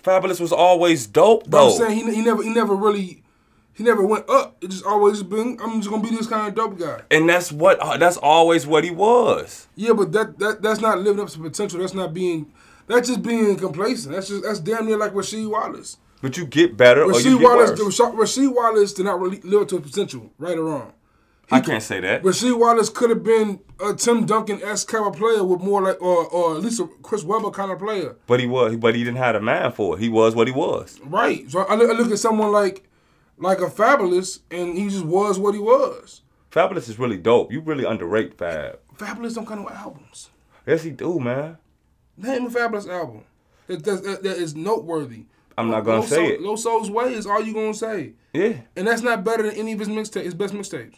[0.03, 1.71] Fabolous was always dope But though.
[1.71, 3.23] I'm saying he, he never he never really
[3.73, 4.57] He never went up.
[4.61, 5.57] It just always been.
[5.61, 7.01] I'm just gonna be this kind of dope guy.
[7.09, 9.67] And that's what uh, that's always what he was.
[9.75, 11.79] Yeah, but that that that's not living up to potential.
[11.79, 12.51] That's not being.
[12.87, 14.13] That's just being complacent.
[14.13, 15.97] That's just that's damn near like Rasheed Wallace.
[16.21, 17.99] But you get better or you Rasheed get Wallace, worse.
[17.99, 20.93] Rasheed Wallace did not really live up to his potential, right or wrong.
[21.51, 22.23] I can't say that.
[22.23, 26.01] Rasheed Wallace could have been a Tim Duncan esque kind of player with more like,
[26.01, 28.15] or or at least a Chris Webber kind of player.
[28.27, 30.01] But he was, but he didn't have a man for it.
[30.01, 30.99] He was what he was.
[31.03, 31.49] Right.
[31.49, 32.87] So I look, I look at someone like
[33.37, 36.21] like a Fabolous, and he just was what he was.
[36.51, 37.51] Fabolous is really dope.
[37.51, 38.79] You really underrate Fab.
[38.97, 40.29] Fabolous don't kind of albums.
[40.65, 41.57] Yes, he do, man.
[42.17, 43.23] Name a Fabolous album
[43.67, 45.25] that, that, that is noteworthy.
[45.57, 46.41] I'm not gonna Low say Soul, it.
[46.41, 49.79] Loso's Way is all you gonna say, Yeah, and that's not better than any of
[49.79, 50.95] his mixtapes, his best mixtapes.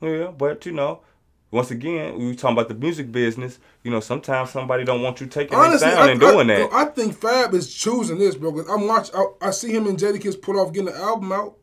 [0.00, 0.32] Yeah.
[0.36, 1.00] But you know,
[1.50, 3.58] once again, we were talking about the music business.
[3.82, 6.72] You know, sometimes somebody don't want you taking their sound I, and doing I, that.
[6.72, 8.52] I think Fab is choosing this, bro.
[8.52, 9.10] Cause I'm watch.
[9.14, 11.56] I, I see him and Jadakiss pull off getting the album out.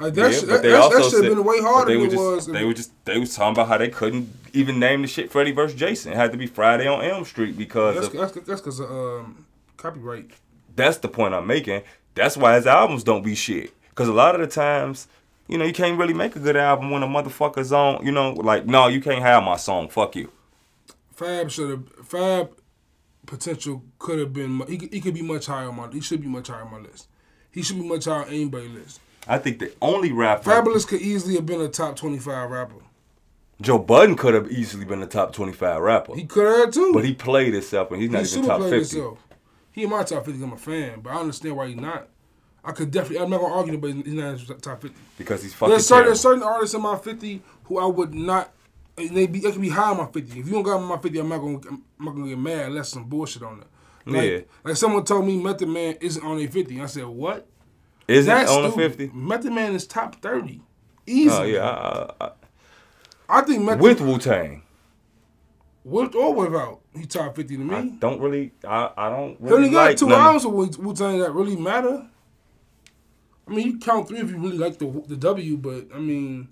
[0.00, 2.10] Like that, Yeah, shit, that, they that, should have been way harder they than it
[2.10, 2.46] just, was.
[2.46, 5.52] They were just they was talking about how they couldn't even name the shit Freddy
[5.52, 6.12] versus Jason.
[6.12, 8.90] It had to be Friday on Elm Street because that's of, that's that's because of
[8.90, 9.44] um,
[9.76, 10.30] copyright.
[10.74, 11.82] that's the point I'm making.
[12.14, 13.72] That's why his albums don't be shit.
[13.90, 15.06] Because a lot of the times,
[15.50, 18.04] you know, you can't really make a good album when a motherfucker's on.
[18.04, 19.88] You know, like no, you can't have my song.
[19.88, 20.30] Fuck you.
[21.14, 22.50] Fab should have Fab
[23.26, 24.60] potential could have been.
[24.68, 25.88] He could, he could be much higher on my.
[25.90, 27.08] He should be much higher on my list.
[27.50, 29.00] He should be much higher on anybody's list.
[29.28, 32.76] I think the only rapper Fabolous could easily have been a top twenty five rapper.
[33.60, 36.14] Joe Budden could have easily been a top 25 rapper.
[36.14, 36.94] He could have too.
[36.94, 38.96] but he played himself and he's not he even top played 50.
[38.96, 39.18] himself.
[39.72, 40.42] He in my top fifty.
[40.42, 42.08] I'm a fan, but I understand why he's not.
[42.64, 43.24] I could definitely.
[43.24, 44.96] I'm not gonna argue, but he's not in his top fifty.
[45.16, 46.18] Because he's fucking There's certain, terrible.
[46.18, 48.52] certain artists in my 50 who I would not.
[48.98, 50.40] and They be, it could be high on my 50.
[50.40, 52.90] If you don't got my 50, I'm not gonna, I'm not gonna get mad unless
[52.90, 53.66] some bullshit on it.
[54.06, 54.38] Like, Yeah.
[54.64, 56.80] Like someone told me Method Man isn't on a 50.
[56.80, 57.46] I said, what?
[58.08, 58.96] Is it That's on the stupid.
[58.98, 59.16] 50?
[59.16, 60.60] Method Man is top 30.
[61.06, 61.30] Easy.
[61.30, 61.64] Oh, yeah.
[61.68, 62.30] I, I, I,
[63.38, 64.62] I think Method with Wu Tang.
[65.84, 67.96] with or without, he top 50 to I me.
[67.98, 70.94] don't really, I, I don't Really He only got like two none- albums with Wu
[70.94, 72.06] Tang that really matter.
[73.50, 76.48] I mean, you count three if you really like the the W, but I mean,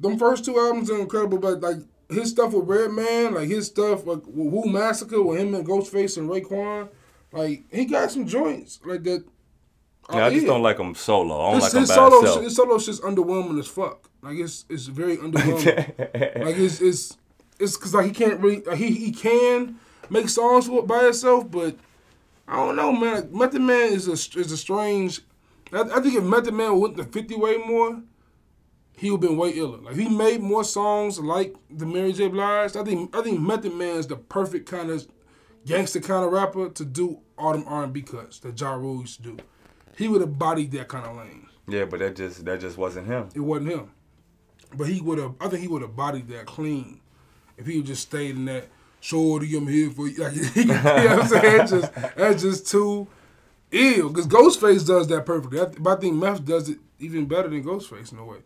[0.00, 1.38] them first two albums are incredible.
[1.38, 5.54] But like his stuff with Redman, like his stuff like with Wu Massacre with him
[5.54, 6.88] and Ghostface and Raekwon,
[7.32, 9.24] like he got some joints like that.
[10.12, 10.52] Yeah, I just yeah.
[10.52, 11.40] don't like him solo.
[11.40, 12.44] I don't His, like him his by solo, himself.
[12.44, 14.08] his solo shit's underwhelming as fuck.
[14.22, 16.44] Like it's it's very underwhelming.
[16.44, 17.16] like it's it's
[17.58, 21.76] it's because like he can't really like, he he can make songs by himself, but
[22.46, 23.30] I don't know, man.
[23.32, 25.22] Method Man is a is a strange.
[25.76, 28.02] I, I think if Method Man went to fifty way more,
[28.96, 29.78] he would've been way iller.
[29.78, 32.28] Like he made more songs like the Mary J.
[32.28, 32.76] Blige.
[32.76, 35.06] I think I think Method Man is the perfect kind of
[35.66, 39.00] gangster kind of rapper to do all them R and B cuts that Ja Rule
[39.00, 39.36] used to do.
[39.96, 41.46] He would have bodied that kind of lane.
[41.68, 43.28] yeah, but that just that just wasn't him.
[43.34, 43.90] It wasn't him.
[44.76, 45.34] But he would have.
[45.40, 47.00] I think he would have bodied that clean
[47.56, 48.68] if he would just stayed in that.
[49.00, 50.16] Shorty, I'm here for you.
[50.24, 51.66] Like, you know what I'm saying?
[51.66, 53.06] Just, that's just too
[53.74, 54.08] ill.
[54.08, 55.60] Because Ghostface does that perfectly.
[55.60, 58.38] I, but I think Meth does it even better than Ghostface in a way.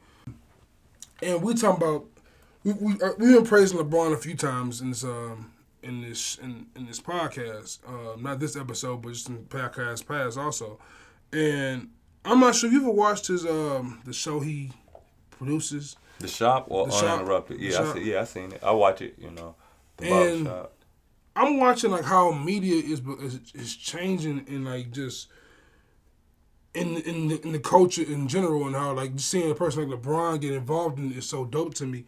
[1.22, 2.06] And we talking about
[2.64, 6.38] we we uh, we've been praising LeBron a few times in this um in this
[6.42, 7.78] in, in this podcast.
[7.86, 10.78] Uh, not this episode, but just in podcasts past also.
[11.32, 11.88] And
[12.24, 14.70] I'm not sure if you ever watched his um the show he
[15.30, 15.96] produces.
[16.20, 17.02] The shop or The Shop.
[17.14, 17.60] uninterrupted?
[17.60, 17.94] The Yeah, I Shop.
[17.96, 18.62] see, yeah, I seen it.
[18.64, 19.14] I watch it.
[19.18, 19.54] You know,
[19.98, 20.72] the And- barbershop.
[21.38, 25.28] I'm watching like how media is is, is changing and like just
[26.74, 30.00] in in the, in the culture in general and how like seeing a person like
[30.00, 32.04] LeBron get involved in it is so dope to me.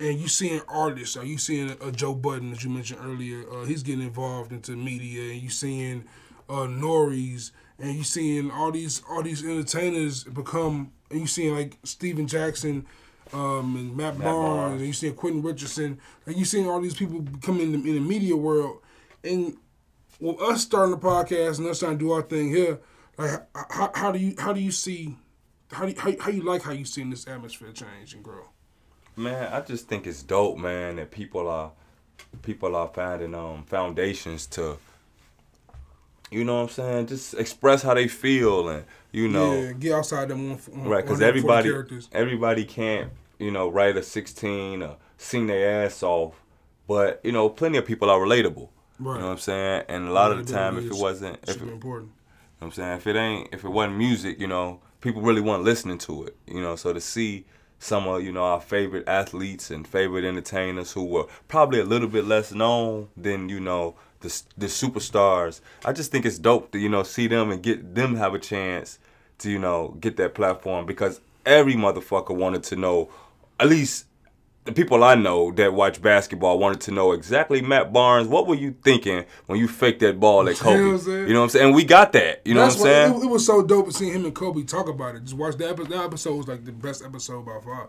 [0.00, 3.44] And you seeing artists, are you seeing a, Joe Budden that you mentioned earlier?
[3.48, 6.04] Uh, he's getting involved into media, and you seeing
[6.48, 11.78] uh, Norries, and you seeing all these all these entertainers become, and you seeing like
[11.84, 12.86] Stephen Jackson,
[13.32, 14.80] um, and Matt, Matt Barnes, Barnes.
[14.80, 17.94] and you seeing Quentin Richardson, and you seeing all these people come in the, in
[17.94, 18.78] the media world,
[19.24, 19.56] and
[20.20, 22.80] with us starting the podcast and us trying to do our thing here,
[23.18, 25.16] like how, how do you how do you see
[25.72, 28.44] how do you, how, how you like how you seeing this atmosphere change and grow?
[29.16, 31.72] Man, I just think it's dope, man, that people are
[32.42, 34.78] people are finding um foundations to
[36.30, 39.92] you know what I'm saying, just express how they feel and you know yeah, get
[39.92, 42.08] outside them one, one right because everybody characters.
[42.12, 46.34] everybody can't you know write a 16 or sing their ass off,
[46.86, 48.68] but you know plenty of people are relatable.
[48.98, 49.14] Right.
[49.14, 49.84] You know what I'm saying?
[49.88, 52.12] And a lot of the time, if it wasn't, if it, important.
[52.12, 52.96] You know what I'm saying?
[52.98, 56.36] If it ain't, if it wasn't music, you know, people really weren't listening to it.
[56.46, 57.44] You know, so to see
[57.80, 62.06] some of, you know, our favorite athletes and favorite entertainers who were probably a little
[62.06, 66.78] bit less known than, you know, the, the superstars, I just think it's dope to,
[66.78, 68.98] you know, see them and get them have a chance
[69.38, 73.10] to you know get that platform because every motherfucker wanted to know,
[73.58, 74.06] at least
[74.64, 78.28] the people I know that watch basketball wanted to know exactly Matt Barnes.
[78.28, 80.78] What were you thinking when you faked that ball at Kobe?
[80.78, 81.32] You know You what I'm saying?
[81.32, 81.66] know what I'm saying?
[81.66, 82.42] And we got that.
[82.44, 83.22] You know That's what I'm saying?
[83.22, 85.24] It, it was so dope seeing him and Kobe talk about it.
[85.24, 85.90] Just watch that episode.
[85.90, 87.88] That episode was like the best episode by far.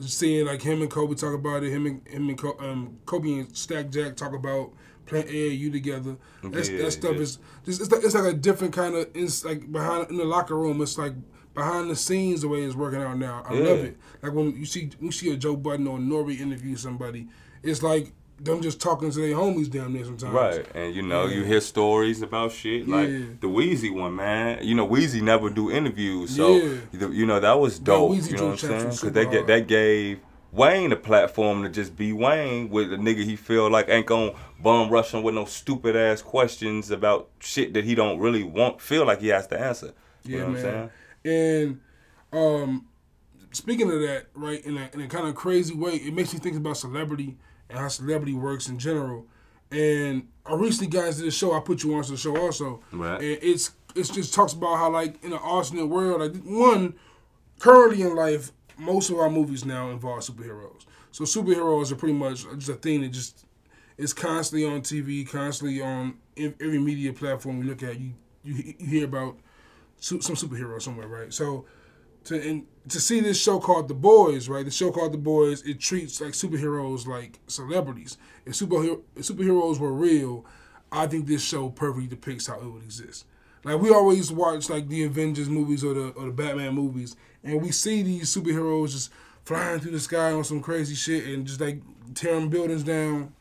[0.00, 1.70] Just seeing like him and Kobe talk about it.
[1.70, 4.72] Him and him and um, Kobe and Stack Jack talk about
[5.08, 6.16] playing AAU together.
[6.44, 7.20] That's, Yeah, that stuff yeah.
[7.22, 10.24] is just it's like, it's like a different kind of it's like behind in the
[10.24, 10.80] locker room.
[10.82, 11.14] It's like
[11.54, 13.42] behind the scenes the way it's working out now.
[13.46, 13.96] I love it.
[14.22, 16.36] Like when you see you see a Joe Budden or N.O.R.E.
[16.36, 17.26] interview somebody,
[17.62, 20.32] it's like them just talking to their homies down there sometimes.
[20.32, 22.94] Right, and you know, you hear stories about shit Yeah.
[22.94, 23.08] like
[23.40, 24.62] the Weezy one, man.
[24.62, 27.08] You know, Weezy never do interviews, so Yeah.
[27.08, 28.14] you know that was dope.
[28.16, 28.84] You know what I'm saying?
[28.90, 33.24] Because that get that gave Wayne a platform to just be Wayne with a nigga
[33.24, 34.32] he feel like ain't gonna
[34.62, 38.80] bum rush him with no stupid ass questions about shit that he don't really want
[38.80, 39.92] feel like he has to answer.
[40.24, 40.90] You Yeah, know what I'm man.
[41.24, 41.80] saying?
[42.32, 42.86] And um,
[43.52, 46.38] speaking of that, right, in a, in a kind of crazy way, it makes me
[46.40, 47.36] think about celebrity
[47.68, 49.26] and how celebrity works in general.
[49.70, 51.52] And I recently got into the show.
[51.52, 53.20] I put you on to the show also, Right.
[53.20, 56.94] and it's it's just talks about how like in an alternate world, like one
[57.58, 60.86] currently in life, most of our movies now involve superheroes.
[61.10, 63.44] So superheroes are pretty much just a thing that just
[63.96, 67.98] is constantly on TV, constantly on every media platform we look at.
[67.98, 68.12] You
[68.44, 69.38] you, you hear about
[69.98, 71.32] some superhero somewhere, right?
[71.34, 71.66] So
[72.24, 74.64] to to see this show called The Boys, right?
[74.64, 78.16] The show called The Boys, it treats like superheroes like celebrities.
[78.46, 80.44] If superhero if superheroes were real,
[80.92, 83.26] I think this show perfectly depicts how it would exist.
[83.64, 87.62] Like we always watch like the Avengers movies or the or the Batman movies, and
[87.62, 89.10] we see these superheroes just
[89.44, 91.80] flying through the sky on some crazy shit and just like
[92.14, 93.32] tearing buildings down.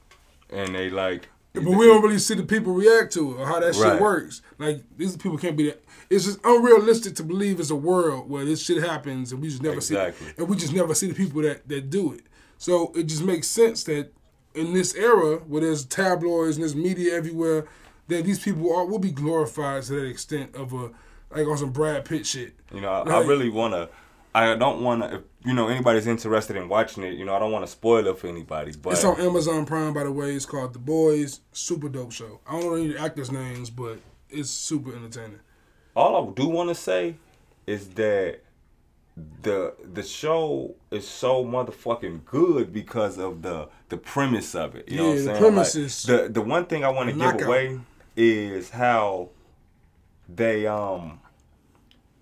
[0.49, 3.59] And they like But we don't really see the people react to it or how
[3.59, 4.01] that shit Right.
[4.01, 4.41] works.
[4.57, 5.83] Like these people can't be that.
[6.09, 9.61] It's just unrealistic to believe it's a world where this shit happens and we just
[9.61, 10.27] never see Exactly.
[10.27, 12.21] see and we just never see the people that that do it.
[12.57, 14.13] So it just makes sense that
[14.55, 17.67] in this era where there's tabloids and there's media everywhere,
[18.07, 20.91] that these people are will be glorified to that extent of a
[21.31, 22.53] like on some Brad Pitt shit.
[22.73, 23.89] You know, I, I really want to.
[24.35, 25.15] I don't want to.
[25.15, 28.05] If you know anybody's interested in watching it, you know, I don't want to spoil
[28.07, 28.71] it for anybody.
[28.79, 30.33] But It's on Amazon Prime, by the way.
[30.35, 31.39] It's called The Boys.
[31.53, 32.39] Super dope show.
[32.47, 35.39] I don't know any actors' names, but it's super entertaining.
[35.95, 37.15] all I do want to say
[37.65, 38.41] is that
[39.41, 44.87] the the show is so motherfucking good because of the the premise of it.
[44.89, 45.39] You know what I'm Yeah, the saying?
[45.39, 47.79] premise Like, is the the one thing I want to give away
[48.15, 49.29] is how
[50.29, 51.19] they um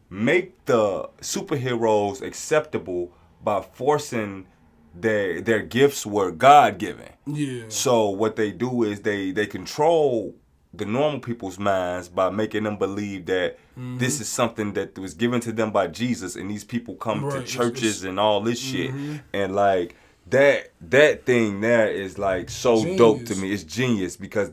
[0.10, 3.12] make the superheroes acceptable
[3.44, 4.48] by forcing
[4.94, 7.10] their their gifts were God given.
[7.26, 7.64] Yeah.
[7.70, 10.36] So what they do is they they control
[10.74, 13.98] the normal people's minds by making them believe that Mm-hmm.
[13.98, 17.42] this is something that was given to them by Jesus, and these people come Right,
[17.42, 18.08] to churches it's- Mm-hmm.
[18.08, 18.92] and all this shit,
[19.34, 19.98] and like
[20.30, 23.52] that that thing there is like so dope to me.
[23.52, 24.52] It's genius because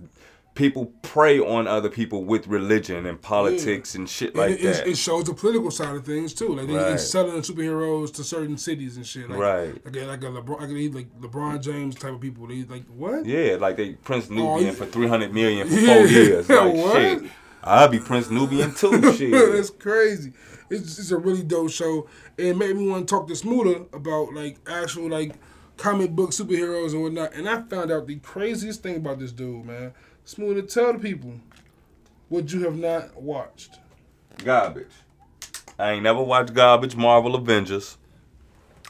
[0.54, 4.86] people prey on other people with religion and politics and shit like it, it- that.
[4.86, 6.48] it shows the political side of things too.
[6.54, 7.00] Like Right.
[7.00, 9.30] selling superheroes to certain cities and shit.
[9.30, 9.84] Like, Right.
[9.86, 12.46] Like a, like a LeBron, like, like LeBron James type of people.
[12.46, 13.24] They like what?
[13.24, 14.72] Yeah, like they Prince Oh, Nubian yeah.
[14.72, 15.94] for three hundred million for Yeah.
[15.96, 16.48] four years.
[16.48, 16.92] Like What?
[16.92, 17.22] shit.
[17.64, 19.12] I'll be Prince Nubian too.
[19.16, 19.30] Shit.
[19.52, 20.32] That's crazy.
[20.68, 22.08] It's it's a really dope show.
[22.36, 25.36] And it made me want to talk to Smoother about like actual like
[25.76, 27.34] comic book superheroes and whatnot.
[27.34, 29.92] And I found out the craziest thing about this dude, man.
[30.24, 31.35] Smoother, tell the people
[32.28, 33.78] what you have not watched.
[34.38, 34.87] Garbage.
[35.78, 37.96] I ain't never watched Garbage Marvel Avengers.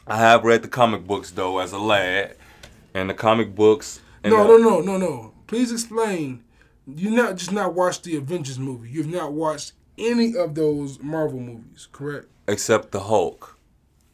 [0.07, 2.37] I have read the comic books though as a lad,
[2.95, 4.01] and the comic books.
[4.25, 5.33] No, the- no, no, no, no.
[5.47, 6.43] Please explain.
[6.87, 8.91] You not just not watched the Avengers movie.
[8.91, 12.27] You've not watched any of those Marvel movies, correct?
[12.49, 13.57] Except the Hulk.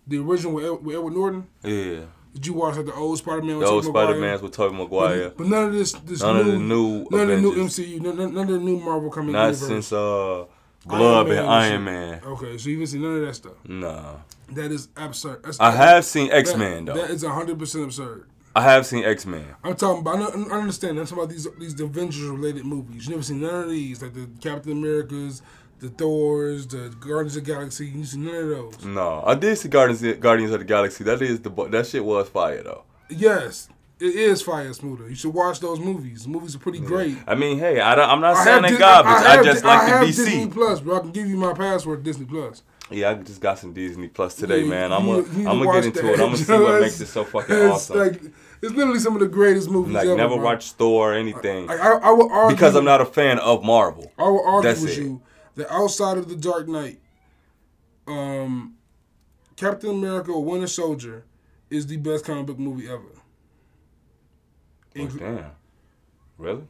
[0.07, 1.47] The original with Edward Norton.
[1.63, 2.01] Yeah.
[2.39, 3.59] Did you watch like the old Spider Man?
[3.59, 5.31] The old Spider Man's with Tobey Maguire.
[5.37, 8.01] But none of this, this None new, of the new none of the new MCU,
[8.01, 9.67] none, none of the new Marvel coming Not universe.
[9.67, 10.45] since uh
[10.87, 11.83] Glove and Iron.
[11.85, 12.21] Man.
[12.25, 13.53] Okay, so you haven't seen none of that stuff.
[13.67, 14.15] Nah.
[14.53, 15.43] That is absurd.
[15.43, 17.01] That's, I have seen X Men that- though.
[17.01, 18.29] That is hundred percent absurd.
[18.55, 19.45] I have seen X Men.
[19.65, 20.19] I'm talking about.
[20.33, 20.97] I understand.
[20.99, 23.07] I'm talking about these these Avengers related movies.
[23.07, 25.43] You never seen none of these, like the Captain Americas,
[25.81, 27.87] the Thors, the Guardians of the Galaxy.
[27.87, 28.85] You see none of those.
[28.85, 31.05] No, I did see Guardians Guardians of the Galaxy.
[31.05, 32.83] That is the that shit was fire though.
[33.11, 33.69] Yes,
[34.01, 35.09] it is fire smoother.
[35.09, 36.25] You should watch those movies.
[36.25, 37.17] The movies are pretty great.
[37.27, 39.11] I mean, hey, I don't, I'm not I saying they garbage.
[39.27, 40.17] I, have just Di- like I the DC.
[40.17, 40.97] Disney Plus, bro.
[40.97, 42.63] I can give you my password, Disney Plus.
[42.91, 44.93] Yeah, I just got some Disney Plus today, Yeah, man.
[44.93, 46.09] I'm gonna you need to I'm gonna get into that.
[46.15, 46.21] it.
[46.21, 47.99] I'm gonna see what makes it so fucking it's awesome.
[47.99, 48.15] Like
[48.63, 50.17] it's literally some of the greatest movies Like ever.
[50.17, 50.45] never bro.
[50.45, 53.63] watched Thor or anything Like I, I would argue because I'm not a fan of
[53.63, 54.11] Marvel.
[54.19, 55.03] I will argue That's with it.
[55.03, 55.21] you
[55.59, 57.01] that outside of the Dark Knight,
[58.07, 58.75] um,
[59.57, 61.25] Captain America: Winter Soldier
[61.69, 63.03] is the best comic book movie ever.
[64.99, 65.51] Oh, damn.
[66.39, 66.63] Really?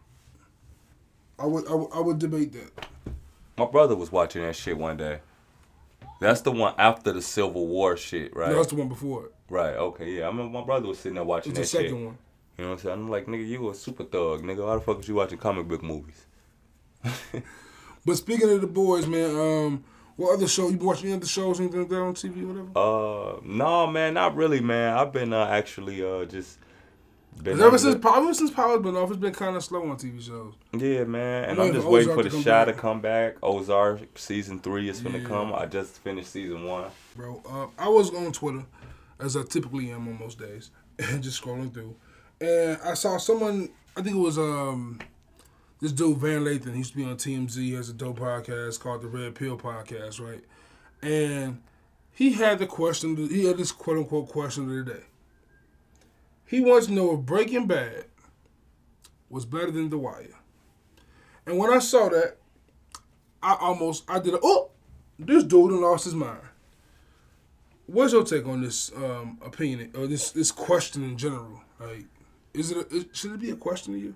[1.38, 2.86] I would, I would I would debate that.
[3.56, 5.20] My brother was watching that shit one day.
[6.20, 8.50] That's the one after the Civil War shit, right?
[8.50, 9.34] No, that's the one before it.
[9.48, 9.74] Right.
[9.74, 10.10] Okay.
[10.18, 10.24] Yeah.
[10.24, 11.90] I remember my brother was sitting there watching It's the that shit.
[11.90, 12.18] second one.
[12.56, 12.98] You know what I'm saying?
[12.98, 14.66] I'm like, nigga, you a super thug, nigga.
[14.66, 16.26] Why the fuck is you watching comic book movies?
[18.08, 19.84] But speaking of the boys, man, um,
[20.16, 21.06] what other show you been watching?
[21.10, 22.68] Any other shows, anything like that on TV, whatever?
[22.74, 24.96] Uh, no, man, not really, man.
[24.96, 26.58] I've been uh, actually uh just
[27.42, 29.88] been ever since the- Power, ever since Power's been off, it's been kind of slow
[29.88, 30.54] on TV shows.
[30.72, 33.36] yeah, man, and I'm I'm just waiting Ozark for the shot to come back.
[33.42, 35.24] Ozark season three is gonna Yeah.
[35.28, 35.52] come.
[35.54, 36.90] I just finished season one.
[37.14, 37.40] bro.
[37.48, 38.64] Uh, I was on Twitter,
[39.20, 41.94] as I typically am on most days, and just scrolling through,
[42.40, 43.68] and I saw someone.
[43.96, 44.98] I think it was um,
[45.80, 46.72] this dude Van Lathan.
[46.72, 47.54] He used to be on TMZ.
[47.54, 50.44] He has a dope podcast called the Red Pill Podcast, right?
[51.02, 51.62] And
[52.12, 53.16] he had the question.
[53.28, 55.04] He had this quote unquote question of the day.
[56.46, 58.06] He wants to know if Breaking Bad
[59.28, 60.34] was better than The Wire.
[61.46, 62.38] And when I saw that,
[63.42, 64.70] I almost I did a oh,
[65.18, 66.40] this dude lost his mind.
[67.86, 71.62] What's your take on this um, opinion or this this question in general?
[71.78, 72.06] Like,
[72.52, 74.14] is it a, should it be a question to you?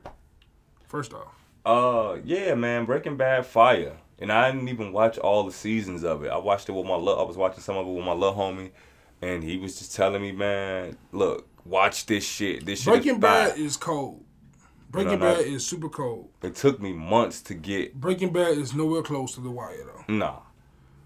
[0.88, 5.52] First off, Uh, yeah, man, Breaking Bad fire, and I didn't even watch all the
[5.52, 6.28] seasons of it.
[6.30, 7.20] I watched it with my little.
[7.20, 8.70] I was watching some of it with my little homie,
[9.20, 12.66] and he was just telling me, man, look, watch this shit.
[12.66, 14.24] This shit Breaking is Bad is cold.
[14.90, 15.20] Breaking.
[15.20, 16.28] Bad is super cold.
[16.42, 17.94] It took me months to get.
[17.94, 20.12] Breaking Bad is nowhere close to The Wire though.
[20.12, 20.40] Nah,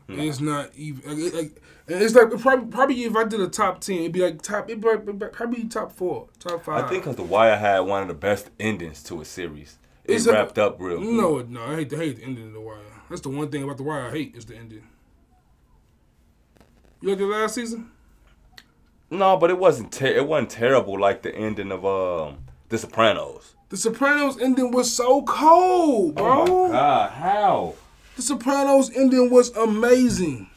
[0.09, 1.23] It's not even.
[1.23, 4.43] Like, like, it's like probably, probably if I did a top ten, it'd be like
[4.43, 4.69] top.
[4.69, 6.85] It'd be probably top four, top five.
[6.85, 9.79] I think because The Wire had one of the best endings to a series.
[10.09, 10.99] It It's a- wrapped up real.
[11.01, 11.15] good.
[11.15, 12.79] No, no, I hate the hate the ending of the Wire.
[13.09, 14.87] That's the one thing about the Wire I hate is the ending.
[17.01, 17.91] You like the last season?
[19.11, 19.93] No, but it wasn't.
[19.93, 22.39] Ter- it wasn't terrible like the ending of um
[22.69, 23.55] The Sopranos.
[23.69, 26.45] The Sopranos ending was so cold, bro.
[26.49, 27.75] Oh god, how?
[28.17, 30.49] The Sopranos ending was amazing.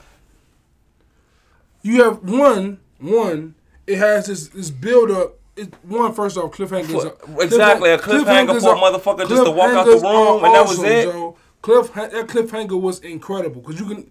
[1.81, 3.55] You have one, one.
[3.87, 5.38] It has this this build up.
[5.59, 7.17] It, one first off, cliffhangers.
[7.19, 10.67] For- exactly, a cliffhanger for a motherfucker just to walk out the room and that
[10.67, 11.03] was awesome, it?
[11.05, 11.37] Joe.
[11.61, 14.09] Cliff that cliffhanger was incredible because you can.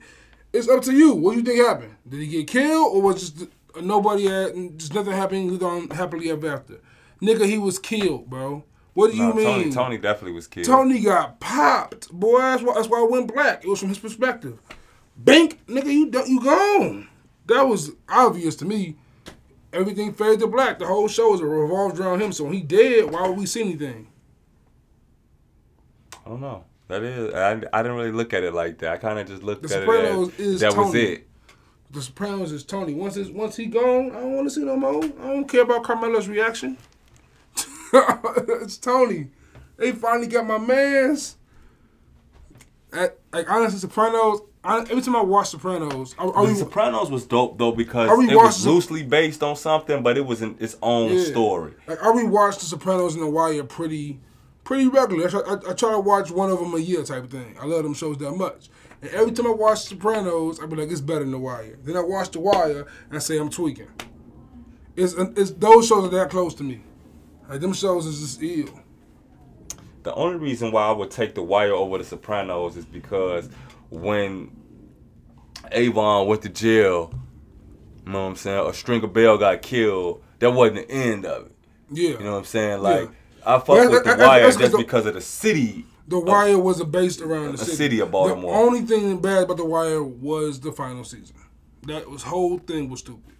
[0.53, 1.14] It's up to you.
[1.14, 1.94] What do you think happened?
[2.09, 5.51] Did he get killed or was just nobody had just nothing happened?
[5.51, 6.80] He gone happily ever after.
[7.22, 8.64] Nigga, he was killed, bro.
[8.94, 9.44] What do you mean?
[9.44, 10.66] Tony, Tony definitely was killed.
[10.66, 12.40] Tony got popped, boy.
[12.40, 13.64] That's why, that's why it went black.
[13.64, 14.59] It was from his perspective.
[15.16, 17.09] Bank, nigga, you don't, you gone.
[17.46, 18.96] That was obvious to me.
[19.79, 20.81] Everything fades to black.
[20.81, 22.33] The whole show is revolved around him.
[22.33, 24.09] So when he dead, why would we see anything?
[26.26, 26.64] I don't know.
[26.89, 28.93] That is, I, I didn't really look at it like that.
[28.93, 31.29] I kind of just looked The at Sopranos it as is that was it.
[31.93, 32.93] The Sopranos is Tony.
[32.93, 35.05] Once it's, once he gone, I don't want to see no more.
[35.05, 36.76] I don't care about Carmela's reaction.
[37.93, 39.29] it's Tony.
[39.76, 41.37] They finally got my man's.
[42.93, 44.41] At, like honestly, Sopranos.
[44.65, 48.11] I, every time I watch Sopranos, I, I The re- Sopranos was dope though because
[48.29, 51.25] it was loosely based on something, but it was in its own Yeah.
[51.25, 51.75] story.
[51.87, 54.19] Like I rewatched The Sopranos and The Wire pretty,
[54.65, 55.27] pretty regularly.
[55.27, 57.57] I try, I, I try to watch one of them a year type of thing.
[57.61, 58.69] I love them shows that much.
[59.01, 61.79] And every time I watch Sopranos, I be like, it's better than The Wire.
[61.85, 63.89] Then I watch The Wire and I say I'm tweaking.
[64.97, 66.81] It's uh, it's those shows are that close to me.
[67.49, 68.81] Like them shows is just ill.
[70.03, 73.49] The only reason why I would take The Wire over The Sopranos is because
[73.91, 74.51] when
[75.72, 77.12] Avon went to jail,
[78.07, 81.47] you know what I'm saying, or Stringer Bell got killed, that wasn't the end of
[81.47, 81.53] it.
[81.91, 82.09] Yeah.
[82.11, 82.82] You know what I'm saying?
[82.82, 83.14] Like Yeah.
[83.47, 85.86] I fuck Well, with The that- that- Wire just the- because of the city.
[86.07, 87.76] The Wire was based around the city.
[87.76, 88.53] city of Baltimore.
[88.53, 91.36] The only thing bad about The Wire was the final season.
[91.86, 93.34] That was whole thing was stupid.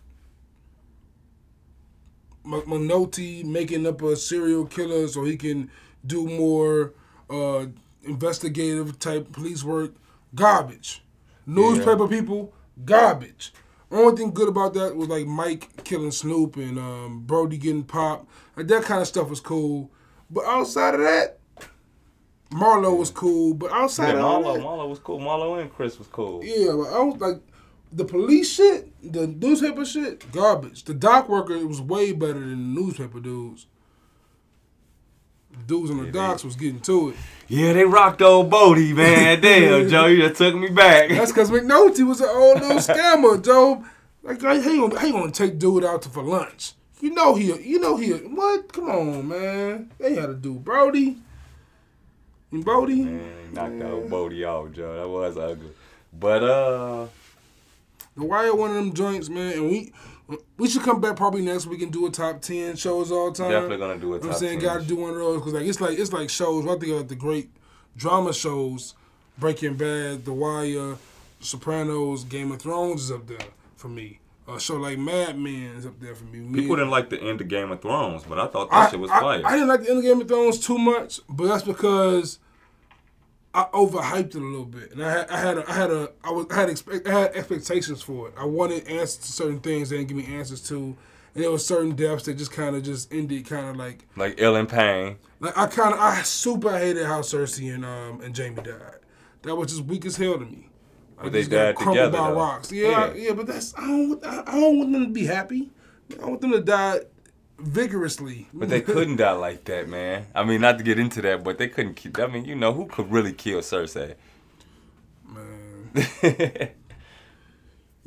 [2.47, 5.71] McNulty making up a serial killer so he can
[6.07, 6.95] do more
[7.29, 7.67] uh,
[8.05, 9.93] investigative type police work.
[10.35, 11.03] Garbage.
[11.47, 12.53] Newspaper people,
[12.85, 13.53] garbage.
[13.91, 18.29] Only thing good about that was like Mike killing Snoop and um, Bodie getting popped.
[18.57, 19.91] Like that kind of stuff was cool.
[20.31, 21.39] But outside of that,
[22.51, 23.55] Marlo was cool.
[23.55, 25.19] But outside Yeah, of Marlo, that, Marlo was cool.
[25.21, 26.43] Marlo and Chris was cool.
[26.45, 27.41] yeah, but I was like,
[27.91, 30.85] the police shit, the newspaper shit, garbage.
[30.85, 33.67] The dock worker was way better than the newspaper dudes.
[35.67, 37.17] Dudes on the Yeah, docks was getting to it.
[37.49, 39.41] Yeah, they rocked old Bodie, man.
[39.43, 41.11] Damn, Joe, you just took me back.
[41.11, 43.85] That's because McNulty was an old little scammer, Joe.
[44.23, 46.73] Like, how you gonna, how gonna take dude out to for lunch?
[47.01, 48.73] You know he, you know he, what?
[48.73, 49.91] Come on, man.
[49.99, 51.17] They had to do Bodie.
[52.51, 53.05] And Bodie.
[53.05, 54.97] Man, knocked out Bodie off, Joe.
[54.97, 55.71] That was ugly.
[56.13, 57.07] But uh
[58.17, 59.93] The Wire, one of them joints, man, and we
[60.59, 63.51] we should come back probably next week and do a top ten shows all time.
[63.51, 64.69] Definitely gonna do a You know top I'm saying, 10.
[64.69, 66.67] got to do one of those because like it's like it's like shows.
[66.67, 67.51] I think of the great
[67.97, 68.95] drama shows,
[69.39, 70.97] Breaking Bad, The Wire,
[71.41, 73.39] Sopranos, Game of Thrones is up there
[73.77, 74.21] for me.
[74.49, 76.39] A show like Mad Men is up there for me.
[76.41, 78.91] Me- People didn't like the end of Game of Thrones, but I thought that I,
[78.91, 79.43] shit was I- fire.
[79.45, 82.39] I didn't like the end of Game of Thrones too much, but that's because
[83.55, 86.11] I overhyped it a little bit, and I had I had a, I had a
[86.23, 88.35] I was I had expect, I had expectations for it.
[88.39, 90.77] I wanted answers to certain things they didn't give me answers to,
[91.35, 94.35] and there was certain depths that just kind of just ended kind of like like
[94.39, 95.17] ill and pain.
[95.41, 99.01] like I kind of I super hated how Cersei and um and Jaime died.
[99.43, 100.69] That was just weak as hell to me.
[101.21, 102.37] But they died together, by though.
[102.37, 102.71] rocks.
[102.71, 103.15] Yeah, Yeah.
[103.15, 105.71] yeah, but that's I don't I I don't want them to be happy.
[106.23, 107.01] I want them to die
[107.59, 108.49] vigorously.
[108.53, 110.27] But they couldn't die like that, man.
[110.35, 111.95] I mean, not to get into that, but they couldn't.
[111.95, 114.15] Kill, I mean, you know, who could really kill Cersei?
[115.25, 116.71] Man.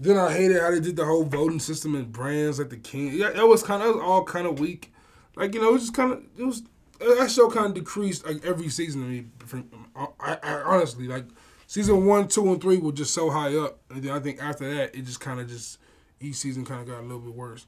[0.01, 3.13] Then I hated how they did the whole voting system and brands like the king.
[3.13, 4.91] Yeah, it was kind of all kind of weak.
[5.35, 6.63] Like you know, it was just kind of it was
[6.99, 9.25] that show kind of decreased like every season to me.
[9.45, 11.25] From, uh, I, I honestly like
[11.67, 14.67] season one, two, and three were just so high up, and then I think after
[14.73, 15.77] that it just kind of just
[16.19, 17.67] each season kind of got a little bit worse.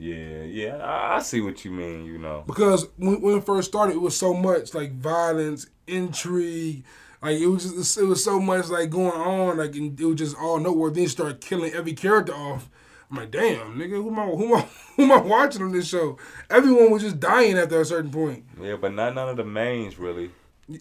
[0.00, 2.06] Yeah, yeah, I, I see what you mean.
[2.06, 6.84] You know, because when, when it first started, it was so much like violence, intrigue.
[7.20, 10.16] Like it was just it was so much like going on, like and it was
[10.16, 10.90] just all nowhere.
[10.90, 12.70] Then you start killing every character off.
[13.10, 14.60] I'm like, damn, nigga, who am I who am I,
[14.96, 16.16] who am I watching on this show?
[16.48, 18.44] Everyone was just dying after a certain point.
[18.60, 20.30] yeah, but not none of the mains really.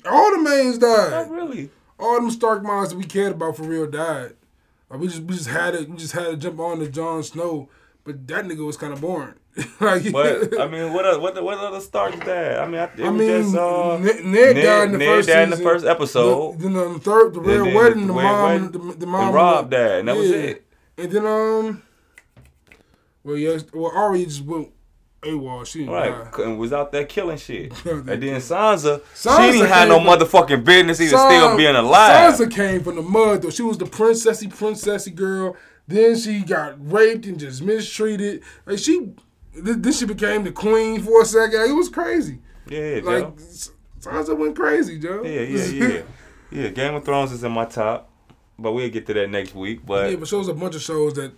[0.09, 1.11] All the mains died.
[1.11, 1.71] Not really.
[1.99, 4.33] All them Stark minds that we cared about for real died.
[4.89, 7.21] Like we just we just had to we just had to jump on to Jon
[7.23, 7.67] Snow,
[8.09, 9.35] but that nigga was kind of boring.
[9.79, 12.57] like, But I mean, what other, what the- what other Starks died?
[12.57, 15.07] I mean, I, it I was mean, just uh, Ned, Ned died in the Ned
[15.07, 16.57] first died in the first episode.
[16.59, 19.11] The, then on the third, the red then wedding, the the mom, the, the and
[19.11, 20.65] mom, Robb died, and that was it.
[20.97, 21.83] And then um,
[23.23, 24.69] well yes, well Arya just went
[25.21, 25.65] AWOL.
[25.65, 26.43] She didn't Right, die.
[26.43, 27.73] and was out there killing shit.
[27.85, 28.35] And then did.
[28.37, 32.33] Sansa, Sansa she didn't have no motherfucking business even San- still being alive.
[32.35, 33.49] Sansa came from the mud though.
[33.49, 35.57] She was the princessy, princessy girl.
[35.89, 38.43] Then she got raped and just mistreated.
[38.67, 39.11] Like she,
[39.53, 41.59] th- then she became the queen for a second.
[41.59, 42.37] Like, it was crazy.
[42.67, 43.35] Yeah, Like
[43.99, 45.23] Sansa went crazy, Joe.
[45.23, 46.01] Yeah, yeah, yeah.
[46.51, 48.11] yeah, Game of Thrones is in my top,
[48.59, 49.83] but we'll get to that next week.
[49.83, 51.31] But Yeah, but shows a bunch of shows that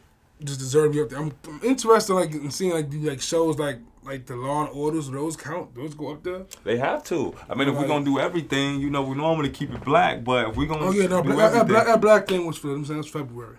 [0.44, 1.20] just deserve to be up there.
[1.20, 5.10] I'm, I'm interested like in seeing like like shows like like the Law and Orders.
[5.10, 5.74] Those count.
[5.76, 6.44] Those go up there.
[6.66, 7.34] they have to.
[7.50, 10.50] I mean, if we're gonna do everything, you know, we normally keep it black, but
[10.50, 12.68] if we're gonna Oh yeah, no, do black, that, black, that black thing was for
[12.84, 13.56] saying it's February.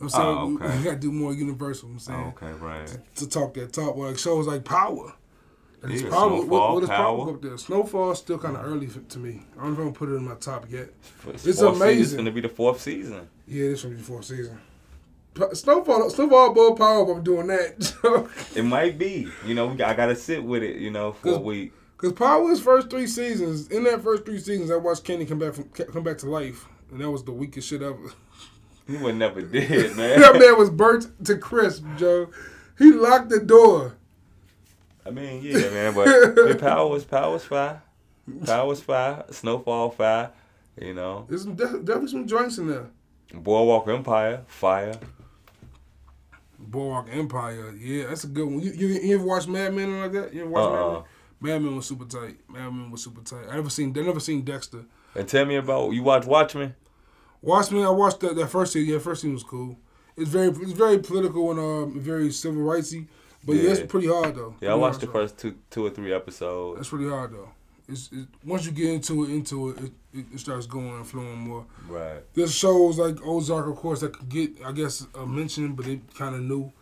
[0.00, 0.78] I'm saying Oh, we- okay.
[0.78, 1.88] we, gotta do more universal.
[1.88, 2.98] I'm saying Oh, okay, right.
[3.16, 3.96] to talk that talk.
[3.96, 5.14] Like shows like Power.
[5.86, 7.56] Yeah, Power Snowfall, what, what is Power up there?
[7.58, 9.42] Snowfall's still kind of early for, to me.
[9.56, 10.88] I don't know if I'm gonna put it in my top yet.
[11.28, 11.82] It's, It's fourth season.
[11.82, 12.02] amazing.
[12.02, 13.28] It's gonna be the fourth season.
[13.46, 14.58] Yeah, this will be the fourth season.
[15.52, 17.02] Snowfall, Snowfall above Power.
[17.10, 18.30] If I'm doing that.
[18.56, 19.28] It might be.
[19.44, 20.76] You know, I gotta sit with it.
[20.76, 21.72] You know, for a week.
[21.98, 25.54] Cause Power's first three seasons, in that first three seasons, I watched Kenny come back
[25.54, 27.98] from come back to life, and that was the weakest shit ever.
[28.92, 30.20] He would never did, man.
[30.20, 32.28] that man was burnt to crisp, Joe.
[32.78, 33.96] He locked the door.
[35.04, 37.82] I mean, yeah, man, but the power was power was fire.
[38.44, 39.24] Power was fire.
[39.30, 40.30] Snowfall fire.
[40.80, 42.90] You know, There's some, definitely some joints in there.
[43.32, 44.94] Boardwalk Empire fire.
[46.58, 48.60] Boardwalk Empire, yeah, that's a good one.
[48.60, 50.34] You, you, you ever watch Mad Men or like that?
[50.34, 50.92] You ever watch Mad Uh-uh.
[50.92, 51.02] Men?
[51.40, 52.36] Mad Men was super tight.
[52.48, 53.46] Mad Men was super tight.
[53.50, 54.84] I never seen, I never seen Dexter.
[55.14, 56.74] And tell me about you watch Watchmen.
[57.42, 58.92] Watchmen, I watched that, that first season.
[58.92, 59.78] Yeah, first season was cool.
[60.16, 63.06] It's very, it's very political and um, very civil rightsy.
[63.44, 63.70] But yeah, Yeah.
[63.72, 64.54] it's pretty hard though.
[64.60, 65.12] Yeah, I watched the show.
[65.12, 66.78] first two two or three episodes.
[66.78, 67.50] That's really hard though.
[67.88, 71.06] It's, it, once you get into it, into it, it, it, it starts going and
[71.06, 71.64] flowing more.
[71.88, 72.20] Right.
[72.34, 76.00] There's shows like Ozark, of course, that could get, I guess, a mention, but it
[76.14, 76.72] kind of new.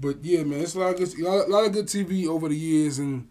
[0.00, 2.56] But yeah, man, it's a lot of good, a lot of good TV over the
[2.56, 3.28] years, and,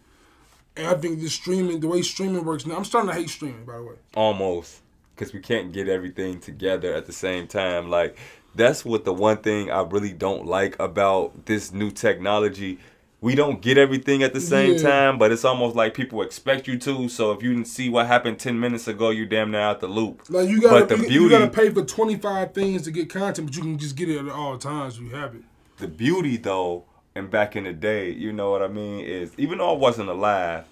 [0.77, 3.65] and I think the streaming, the way streaming works now, I'm starting to hate streaming,
[3.65, 3.95] by the way.
[4.15, 4.79] Almost.
[5.21, 7.91] Because we can't get everything together at the same time.
[7.91, 8.17] Like,
[8.55, 12.79] that's what the one thing I really don't like about this new technology.
[13.21, 14.81] We don't get everything at the same Yeah.
[14.81, 17.07] time, but it's almost like people expect you to.
[17.07, 19.85] So if you didn't see what happened 10 minutes ago, you're damn near out the
[19.87, 20.23] loop.
[20.27, 23.45] Like you gotta, But the you, you gotta pay for 25 things to get content,
[23.49, 24.99] but you can just get it at all times.
[24.99, 25.43] You have it.
[25.77, 29.59] the beauty though, and back in the day, you know what I mean, is even
[29.59, 30.65] though I wasn't alive,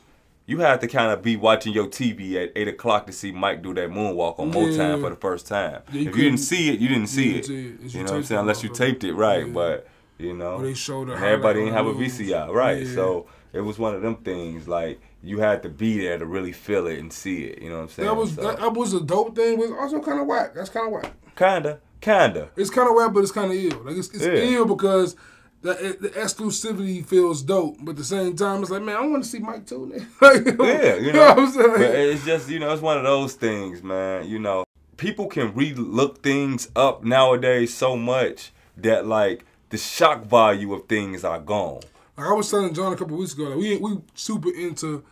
[0.50, 3.62] you had to kind of be watching your TV at eight o'clock to see Mike
[3.62, 5.82] do that moonwalk on Motown for the first time.
[5.92, 7.50] Yeah, you if you didn't see it, you didn't see it.
[7.50, 7.50] it.
[7.94, 8.42] You know what I'm saying?
[8.42, 9.54] Unless you taped it right, Yeah.
[9.54, 9.88] but
[10.18, 12.88] you know, they showed everybody didn't have a highlight on the VCR, right?
[12.88, 16.52] So it was one of them things like you had to be there to really
[16.52, 17.62] feel it and see it.
[17.62, 18.08] You know what I'm saying?
[18.10, 20.54] That was So, that, that was a dope thing, but also kind of whack.
[20.56, 21.14] That's kind of whack.
[21.36, 22.50] kinda, Kinda.
[22.56, 23.84] It's kind of whack, but it's kind of ill.
[23.84, 24.34] Like it's, it's Yeah.
[24.58, 25.16] ill because
[25.62, 29.24] the, the exclusivity feels dope, but at the same time, it's like, man, I want
[29.24, 29.92] to see Mike too.
[30.22, 31.20] Like, Yeah, you you know.
[31.20, 31.72] know what I'm saying?
[31.74, 34.28] But it's just, you know, it's one of those things, man.
[34.28, 34.64] You know,
[34.98, 41.24] people can re-look things up nowadays so much that like the shock value of things
[41.24, 41.82] are gone.
[42.18, 45.04] Like I was telling John a couple weeks ago, like we we super into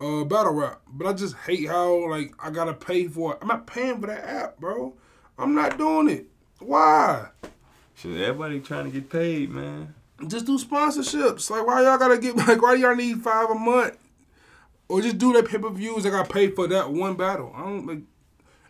[0.00, 3.38] uh, battle rap, but I just hate how like I gotta pay for it.
[3.42, 4.94] I'm not paying for that app, bro.
[5.38, 6.26] I'm not doing it.
[6.60, 7.28] Why?
[7.94, 9.94] Shit, everybody trying to get paid, man.
[10.26, 11.50] Just do sponsorships.
[11.50, 13.96] Like why y'all gotta get like why do y'all need five a month?
[14.88, 16.06] Or just do that pay per views.
[16.06, 17.52] I gotta pay for that one battle.
[17.54, 18.00] I don't like.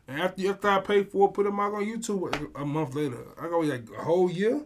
[0.09, 3.25] And after after I pay for it, put them out on YouTube a month later.
[3.41, 4.63] I go like a whole year.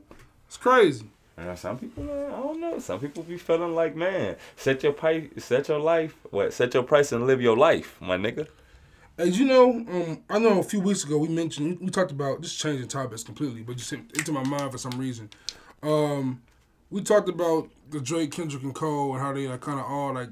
[0.46, 1.06] It's crazy.
[1.36, 2.78] And some people, man, I don't know.
[2.80, 6.52] Some people be feeling like, man, set your price, set your life, what?
[6.52, 8.46] Set your price and live your life, my nigga.
[9.16, 12.42] As you know, um, I know a few weeks ago we mentioned we talked about
[12.42, 15.30] just changing topics completely, but just into my mind for some reason.
[15.82, 16.42] Um,
[16.90, 20.14] we talked about the Drake, Kendrick, and Cole and how they like kind of all
[20.14, 20.30] like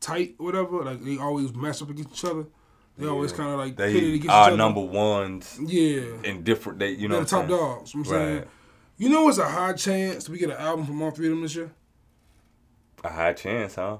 [0.00, 0.84] tight, whatever.
[0.84, 2.44] Like they always match up against each other.
[2.96, 6.78] They always kind of like They are number ones Yeah, in different.
[6.78, 7.92] They, you know, the top dogs.
[7.92, 8.44] You know what I'm saying.
[8.96, 11.42] You know, it's a high chance we get an album from all three of them
[11.42, 11.72] this year.
[13.02, 13.98] A high chance, huh?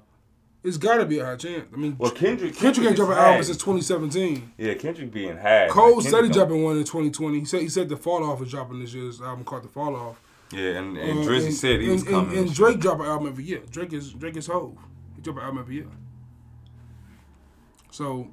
[0.62, 1.68] It's got to be a high chance.
[1.74, 3.42] I mean, Well, Kendrick, Kendrick ain't dropping an album high.
[3.42, 4.52] since 2017.
[4.56, 5.66] Yeah, Kendrick being high.
[5.68, 6.10] Cole man.
[6.10, 7.40] said he dropping one in 2020.
[7.40, 9.94] He said he said the Fall Off is dropping this year's album called The Fall
[9.96, 10.20] Off.
[10.52, 12.36] Yeah, and, and Drizzy said he was coming.
[12.36, 13.62] And, and Drake drop an album every year.
[13.70, 14.76] Drake is Drake is Hove.
[15.16, 15.86] He drop an album every year.
[17.90, 18.28] So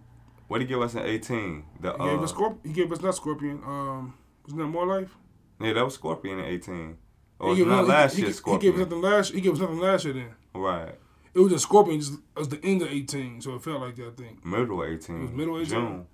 [0.48, 1.64] What did he give us in 18?
[1.80, 3.62] The he gave uh, us Scorp- He gave us not Scorpion.
[3.66, 5.16] Um, wasn't that More Life?
[5.60, 6.98] yeah, that was Scorpion in 18.
[7.40, 9.34] Or he was gave not last he, year he, he gave us nothing last.
[9.34, 10.14] He gave us nothing last year.
[10.14, 10.96] Then right,
[11.34, 12.00] it was a Scorpion.
[12.00, 14.08] It was the end of 18, so it felt like that.
[14.08, 15.16] I think middle 18.
[15.16, 15.70] It was middle 18?
[15.70, 16.06] June.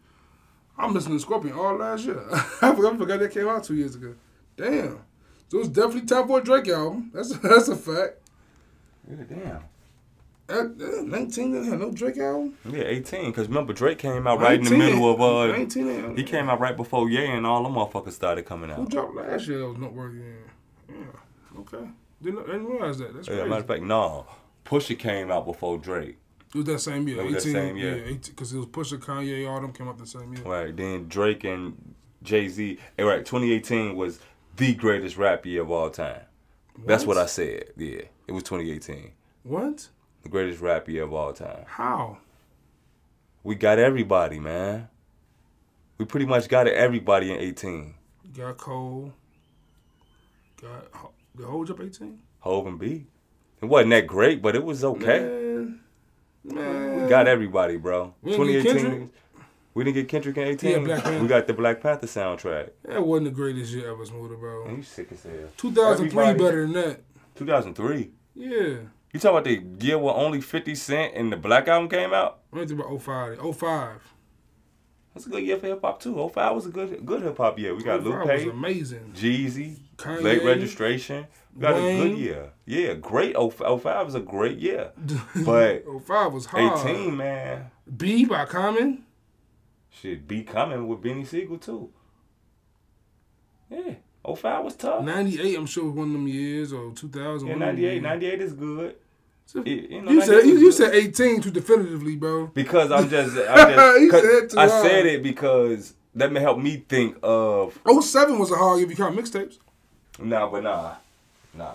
[0.78, 2.22] I'm listening to Scorpion all last year.
[2.62, 4.14] I forgot, I forgot that came out two years ago.
[4.56, 5.00] Damn.
[5.50, 7.12] So it's definitely time for a Drake album.
[7.14, 8.16] That's that's a fact.
[9.10, 9.64] Yeah, damn.
[10.50, 12.58] At, uh, 19 didn't have no Drake album.
[12.70, 13.26] Yeah, 18.
[13.32, 15.48] Because remember, Drake came out right in the middle of uh.
[15.48, 18.78] 19 ain't- He came out right before Ye and all them motherfuckers started coming out.
[18.78, 20.20] Who dropped last year that was noteworthy?
[20.20, 20.96] Yeah.
[20.96, 21.60] yeah.
[21.60, 21.90] Okay.
[22.22, 23.14] Didn't, didn't realize that.
[23.14, 23.50] That's Yeah, crazy.
[23.50, 24.26] matter of fact, no.
[24.66, 26.18] Pusha came out before Drake.
[26.54, 27.20] it was that same year.
[27.22, 27.98] It was that same year.
[28.08, 30.44] Yeah, because it was Pusha, Kanye, all them came out the same year.
[30.44, 30.76] Right.
[30.76, 31.94] Then Drake and
[32.24, 32.80] Jay Z.
[32.98, 33.26] Right.
[33.26, 34.20] 2018 was
[34.58, 36.22] the greatest rap year of all time.
[36.86, 37.72] That's what I said.
[37.78, 38.02] Yeah.
[38.28, 39.12] It was 2018.
[39.44, 39.88] What?
[40.24, 41.64] The greatest rap year of all time.
[41.66, 42.18] How?
[43.44, 44.90] We got everybody, man.
[45.98, 47.94] We pretty much got everybody in 18.
[48.26, 49.14] You got Cole.
[50.62, 50.92] Got
[51.36, 52.20] the up 18?
[52.40, 53.06] Hove and B.
[53.62, 55.20] It wasn't that great, but it was okay.
[55.20, 55.80] Man.
[56.44, 57.04] Man.
[57.04, 58.14] We got everybody, bro.
[58.22, 59.10] We didn't 2018.
[59.78, 60.88] We didn't get Kendrick in 18.
[60.88, 62.72] Yeah, we got the Black Panther soundtrack.
[62.86, 64.68] That wasn't the greatest year ever, Smoother, bro.
[64.72, 65.34] You sick as hell.
[65.56, 67.02] 2003 Everybody- better than that.
[67.36, 68.10] 2003.
[68.34, 68.50] Yeah.
[68.50, 72.40] You talking about the year where only 50 Cent and the Black Album came out?
[72.52, 73.56] I went through about 05.
[73.56, 74.02] 05.
[75.14, 76.28] That's a good year for hip hop too.
[76.34, 77.76] 05 was a good good hip hop year.
[77.76, 79.14] We got 05 was Lupe, amazing.
[79.16, 81.28] Jeezy, Kanye, late registration.
[81.54, 82.50] We got a good year.
[82.66, 83.36] Yeah, great.
[83.36, 84.92] 05 was a great year.
[85.46, 86.80] But 05 was hard.
[86.88, 87.70] 18, man.
[87.96, 89.04] Be by Common.
[90.02, 90.44] Shit, B.
[90.44, 91.90] Coming with Beanie Sigel too.
[93.70, 93.96] Yeah,
[94.36, 95.04] 05 was tough.
[95.04, 97.48] 98, I'm sure was one of them years, or 2000.
[97.48, 98.02] Yeah, one of them 98.
[98.04, 98.96] 98 is good.
[99.46, 102.48] So- It- you know, You said you, you said 18 too definitively, bro.
[102.48, 104.86] Because I'm just, I'm just said I hard.
[104.86, 108.98] said it because that may help me think of 07 was a hard year if
[108.98, 109.58] you count mixtapes.
[110.20, 110.96] nah, but nah,
[111.54, 111.72] nah.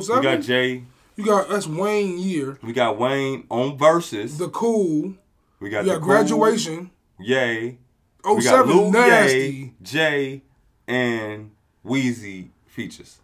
[0.00, 0.16] 07?
[0.16, 0.82] You got Jay,
[1.16, 2.58] you got that's Wayne year.
[2.62, 4.38] we got Wayne on verses.
[4.38, 5.14] The Cool.
[5.60, 6.90] we got You the got Cool, graduation.
[7.18, 7.78] Yay.
[8.24, 9.38] we got 07 Luke nasty.
[9.38, 10.42] Ye, Jay,
[10.86, 11.50] and
[11.84, 13.18] Weezy features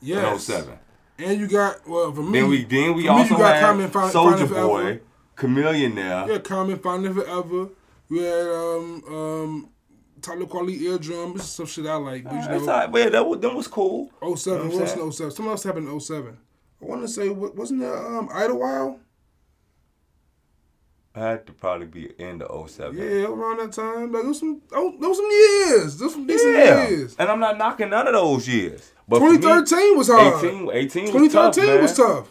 [0.00, 0.48] Yes.
[0.48, 0.78] in 07.
[1.18, 2.40] And you got well for me.
[2.40, 4.48] Then we then we for me, also you got had Soulja.
[4.48, 5.00] Boy,
[5.36, 6.30] Chameleon there.
[6.30, 7.68] Yeah, Common Finding Forever.
[8.08, 9.68] You had um um
[10.20, 11.34] Talib Kweli Eardrum.
[11.34, 12.24] This is some shit I like.
[12.24, 14.10] But you know, right, but yeah, that was, that was cool.
[14.20, 14.70] 07.
[14.70, 15.30] You know what in 07?
[15.30, 16.36] Something else happened in 07.
[16.82, 18.98] I want to say, wasn't there um, Idlewild?
[21.16, 22.96] I had to probably be in the 07.
[22.98, 24.10] Yeah, around that time.
[24.12, 25.96] Like, those some, oh, those some years.
[25.96, 26.88] Those some decent Yeah.
[26.88, 27.14] years.
[27.18, 28.90] And I'm not knocking none of those years.
[29.06, 30.44] But for me, 2013 was hard.
[30.44, 31.82] 18, 18 was 2013 tough, man.
[31.82, 32.28] was tough.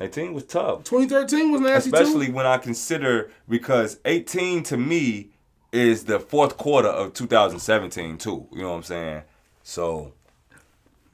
[0.00, 0.84] 18 was tough.
[0.84, 2.32] 2013 was nasty Especially too.
[2.32, 5.30] when I consider, because 18 to me
[5.72, 8.46] is the fourth quarter of 2017 too.
[8.52, 9.22] You know what I'm saying?
[9.64, 10.12] So,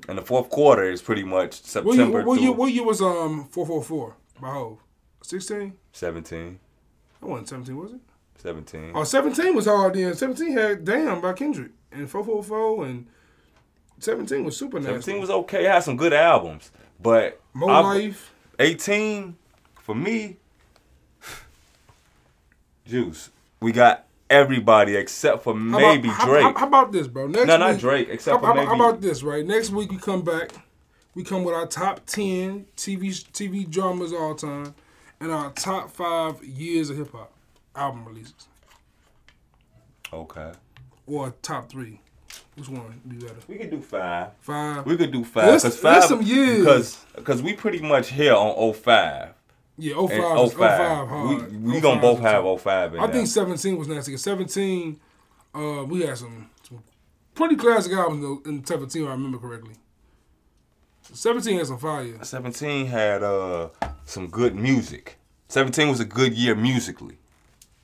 [0.07, 3.01] and the fourth quarter is pretty much What September year, what, year, what year was
[3.01, 4.79] um 4:44 by Hove?
[5.23, 5.73] 16?
[5.93, 6.61] 17.
[7.25, 8.01] That wasn't 17, was it?
[8.39, 8.93] 17.
[8.95, 10.14] Oh, 17 was hard then.
[10.14, 11.70] 17 had Damn by Kendrick.
[11.91, 13.07] and 4:44 and
[13.99, 14.93] 17 was super nasty.
[15.12, 15.64] 17 was okay.
[15.64, 16.70] It had some good albums,
[17.01, 18.31] but More I- life.
[18.59, 19.37] 18
[19.81, 20.37] for me.
[22.87, 23.31] Juice.
[23.61, 26.43] We got everybody except for How maybe about, Drake.
[26.43, 27.27] How, how about this, bro?
[27.29, 29.47] Next No, not week- Drake, except how, for maybe- how about this, right?
[29.47, 30.51] Next week we come back.
[31.14, 34.75] We come with our top 10 TV TV dramas all time
[35.25, 37.33] and our top five years of hip hop
[37.75, 38.47] album releases.
[40.12, 40.53] okay.
[41.07, 42.01] Or top three.
[42.57, 43.39] Which one would be better?
[43.49, 44.31] We could do five.
[44.41, 44.87] Five.
[44.87, 45.45] We could do five.
[45.47, 46.59] There's- Cause there's five some years.
[46.61, 49.35] Because because we pretty much here on 05.
[49.77, 51.09] yeah, 05, And 05, 05.
[51.09, 51.53] hard.
[51.53, 52.62] We, we gonna both have tough.
[52.62, 53.14] 05 in I there.
[53.16, 54.12] think 17 was nasty.
[54.12, 55.01] 'cause 17,
[55.55, 56.83] uh, we had some, some
[57.35, 59.75] pretty classic albums in 17, if I remember correctly.
[61.13, 62.23] 17 had some fire.
[62.23, 63.69] 17 had uh
[64.05, 65.19] some good music.
[65.49, 67.19] 17 was a good year musically.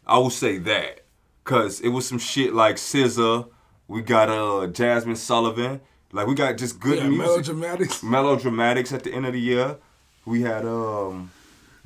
[0.07, 1.03] I will say that.
[1.45, 3.49] Cause it was some shit like SZA.
[3.89, 5.81] We got uh Jazmine Sullivan.
[6.13, 7.45] Like we got just good Yeah, music.
[7.55, 8.03] melodramatics.
[8.03, 9.77] Melodramatics at the end of the year.
[10.25, 11.31] We had um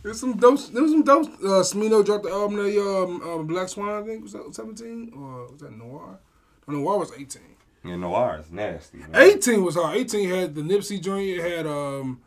[0.02, 0.60] There's some dope.
[0.72, 1.26] There was some dope.
[1.34, 4.02] Uh, Smino dropped the album that um, um Black Swan.
[4.02, 6.18] I think was that 17 or was that Noir?
[6.66, 7.42] No, Noir was 18.
[7.84, 8.98] You know ours nasty.
[8.98, 9.10] Man.
[9.14, 9.96] 18 was hard.
[9.96, 11.28] 18 had the Nipsey joint.
[11.28, 12.20] It had um,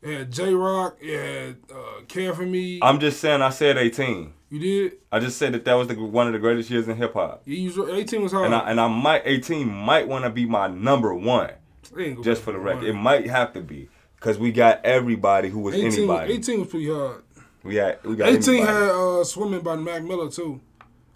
[0.00, 0.96] it had Jay Rock.
[1.00, 2.78] It had uh, Care for Me.
[2.82, 4.32] I'm just saying I said 18.
[4.50, 4.92] you did.
[5.12, 7.42] I just said that that was the, one of the greatest years in hip hop.
[7.44, 8.46] You used 18 was hard.
[8.46, 11.50] And I and I might 18 might want to be my number one.
[11.50, 11.58] It
[12.00, 12.66] ain't gonna Just for the one.
[12.68, 12.84] record.
[12.84, 13.88] It might have to be.
[14.20, 16.32] Cause we got everybody who was 18, anybody.
[16.34, 17.22] 18 was pretty hard.
[17.64, 18.72] We had we got 18 anybody.
[18.72, 20.60] had uh, Swimming by Mac Miller too.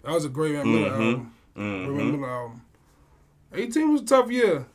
[0.03, 1.01] That was a great Mac Miller Mm-hmm.
[1.01, 1.33] album.
[1.55, 2.61] Great Mac Miller album.
[3.53, 4.65] 18 was a tough year.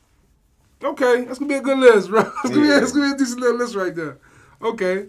[0.83, 2.23] Okay, that's gonna be a good list, bro.
[2.23, 2.81] That's gonna, be, Yeah.
[2.81, 4.19] that's gonna be a decent little list right there.
[4.61, 5.07] Okay.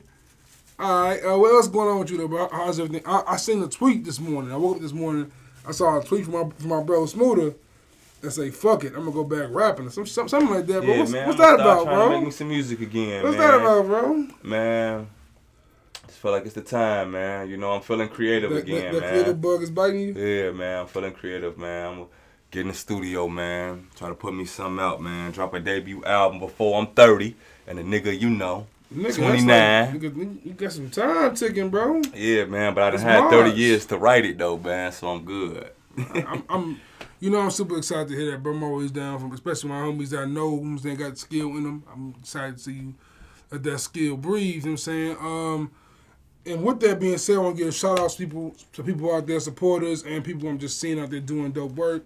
[0.80, 1.20] All right.
[1.24, 2.50] Uh, what else going on with you, though, bro?
[2.52, 3.02] How's everything?
[3.06, 4.52] I, I seen a tweet this morning.
[4.52, 5.32] I woke up this morning.
[5.68, 7.54] I saw a tweet from my from my bro Smoother
[8.22, 10.82] that say, "Fuck it, I'm gonna go back rapping," or some, some something like that.
[10.84, 11.28] Bro, Yeah, what's, man.
[11.28, 12.10] what's that about, bro?
[12.10, 13.48] Make me some music again, What's man.
[13.48, 14.28] that about, bro?
[14.44, 15.08] Man,
[16.08, 17.50] just feel like it's the time, man.
[17.50, 19.10] You know, I'm feeling creative That, again, that, that man.
[19.12, 20.14] creative bug is biting you.
[20.16, 20.82] Yeah, man.
[20.82, 21.88] I'm feeling creative, man.
[21.94, 22.06] I'm
[22.54, 23.88] get in the studio, man.
[23.96, 25.32] Try to put me something out, man.
[25.32, 27.36] Drop a debut album before I'm 30,
[27.68, 29.48] and a nigga, you know, Nigga, 29.
[29.48, 32.00] Like, nigga, you got some time ticking, bro.
[32.14, 32.76] Yeah, man.
[32.76, 34.92] But I done had 30 years to write it though, man.
[34.92, 35.72] So I'm good.
[35.98, 36.82] I'm, I'm,
[37.20, 38.54] you know, I'm super excited to hear that, bro.
[38.54, 41.64] I'm always down from, especially my homies that I know who's they got skill in
[41.64, 41.84] them.
[41.92, 42.94] I'm excited to see you
[43.52, 44.58] let that skill breathe.
[44.58, 45.18] You know what I'm saying?
[45.20, 45.72] Um,
[46.46, 49.16] and with that being said, I want to give shout outs to people, to people
[49.16, 52.06] out there, supporters, and people I'm just seeing out there doing dope work.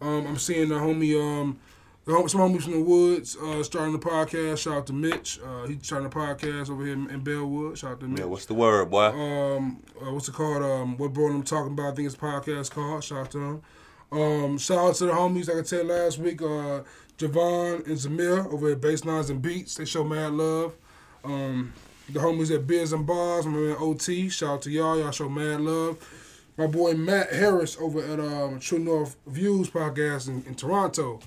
[0.00, 1.58] Um, I'm seeing the homie, um,
[2.04, 4.58] the hom- some homies from the woods uh, starting the podcast.
[4.58, 5.40] Shout out to Mitch.
[5.44, 7.76] Uh, he's starting a podcast over here in, in Bellwood.
[7.78, 9.06] Shout out to Mitch Yeah, what's the word, boy?
[9.06, 10.62] um, uh, what's it called?
[10.62, 11.92] Um, what bro I'm talking about?
[11.92, 13.02] I think it's podcast called.
[13.04, 13.62] Shout out to him.
[14.10, 15.48] Um, shout out to the homies.
[15.48, 16.80] Like I said last week, uh,
[17.18, 19.74] Javon and Zamir over at Baselines and Beats.
[19.74, 20.72] They show mad love.
[21.24, 21.72] Um,
[22.08, 24.28] the homies at Beers and Bars, my man OT.
[24.30, 24.98] Shout out to y'all.
[24.98, 25.98] Y'all show mad love.
[26.58, 31.20] My boy Matt Harris over at um, True North Views podcast in, in Toronto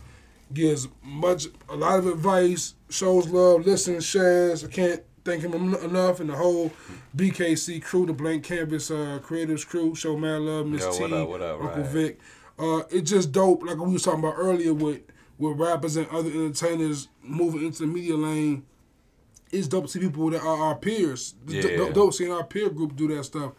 [0.53, 4.65] gives much a lot of advice, shows love, listens, shares.
[4.65, 6.69] I can't thank him en- enough, and the whole
[7.15, 11.13] BKC crew, the Blank Canvas uh, Creatives crew, show mad love, Miss Yo, T, what
[11.13, 11.91] up, what up, Uncle right.
[11.91, 12.19] Vic.
[12.59, 14.99] Uh, it's just dope, like we was talking about earlier with
[15.37, 18.63] with rappers and other entertainers moving into the media lane.
[19.51, 21.33] It's dope to see people that are our peers.
[21.47, 21.77] It's Yeah.
[21.77, 23.53] dope, dope seeing our peer group do that stuff.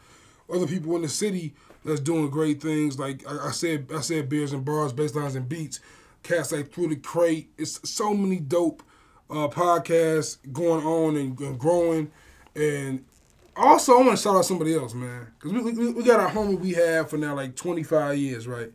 [0.52, 2.98] Other people in the city that's doing great things.
[2.98, 5.80] Like I, I said, I said beers and bars, baselines and beats.
[6.22, 7.50] Cats like through the crate.
[7.58, 8.82] It's so many dope
[9.28, 12.12] uh, podcasts going on and, and growing.
[12.54, 13.04] And
[13.56, 16.30] also, I want to shout out somebody else, man, because we, we, we got our
[16.30, 18.70] homie we have for now like 25 years, right?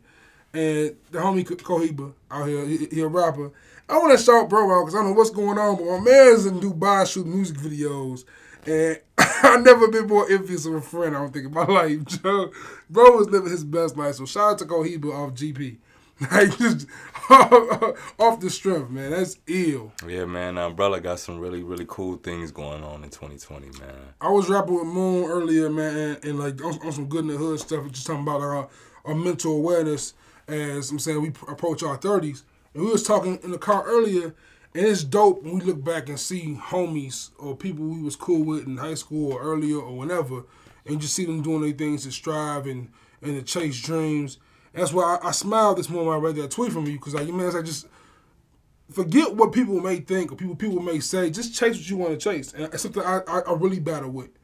[0.52, 3.50] And the homie Cohiba out here, he, he a rapper.
[3.88, 6.00] I want to shout bro out because I don't know what's going on, but my
[6.00, 8.24] man's in Dubai shooting music videos.
[8.66, 9.00] And
[9.42, 12.04] I've never been more envious of a friend, I don't think, in my life.
[12.04, 12.50] Joe,
[12.88, 14.16] bro was living his best life.
[14.16, 15.78] So shout out to Cohiba off GP.
[16.32, 16.88] Like, just
[17.30, 19.12] off the strength, man.
[19.12, 19.92] That's ill.
[20.04, 20.58] Yeah, man.
[20.58, 23.94] Uh, Umbrella got some really, really cool things going on in 2020, man.
[24.20, 27.28] I was rapping with Moon earlier, man, and, and like on, on some good in
[27.28, 28.68] the hood stuff, just talking about our,
[29.04, 30.14] our mental awareness
[30.48, 32.42] as I'm saying we approach our thirties.
[32.74, 34.34] And we was talking in the car earlier,
[34.74, 38.44] and it's dope when we look back and see homies or people we was cool
[38.44, 40.44] with in high school or earlier or whenever,
[40.86, 42.90] and just see them doing their things to strive and
[43.22, 44.38] and to chase dreams.
[44.72, 47.14] That's why I, I smiled this morning when I read that tweet from you because
[47.14, 47.86] like you man, I just
[48.90, 51.30] forget what people may think or people people may say.
[51.30, 54.10] Just chase what you want to chase, and it's something I, I, I really battle
[54.10, 54.26] with.
[54.26, 54.38] You know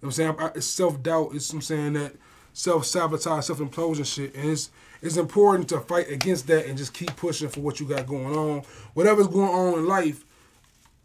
[0.00, 0.36] what I'm saying?
[0.38, 1.34] I, it's self doubt.
[1.34, 2.14] It's I'm saying that
[2.52, 4.34] self sabotage, self implosion shit.
[4.34, 4.70] And it's
[5.02, 8.36] it's important to fight against that and just keep pushing for what you got going
[8.36, 8.62] on.
[8.94, 10.24] Whatever's going on in life,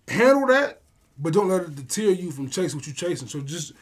[0.07, 0.81] handle that,
[1.17, 3.27] but don't let it deter you from chasing what you're chasing.
[3.27, 3.73] So just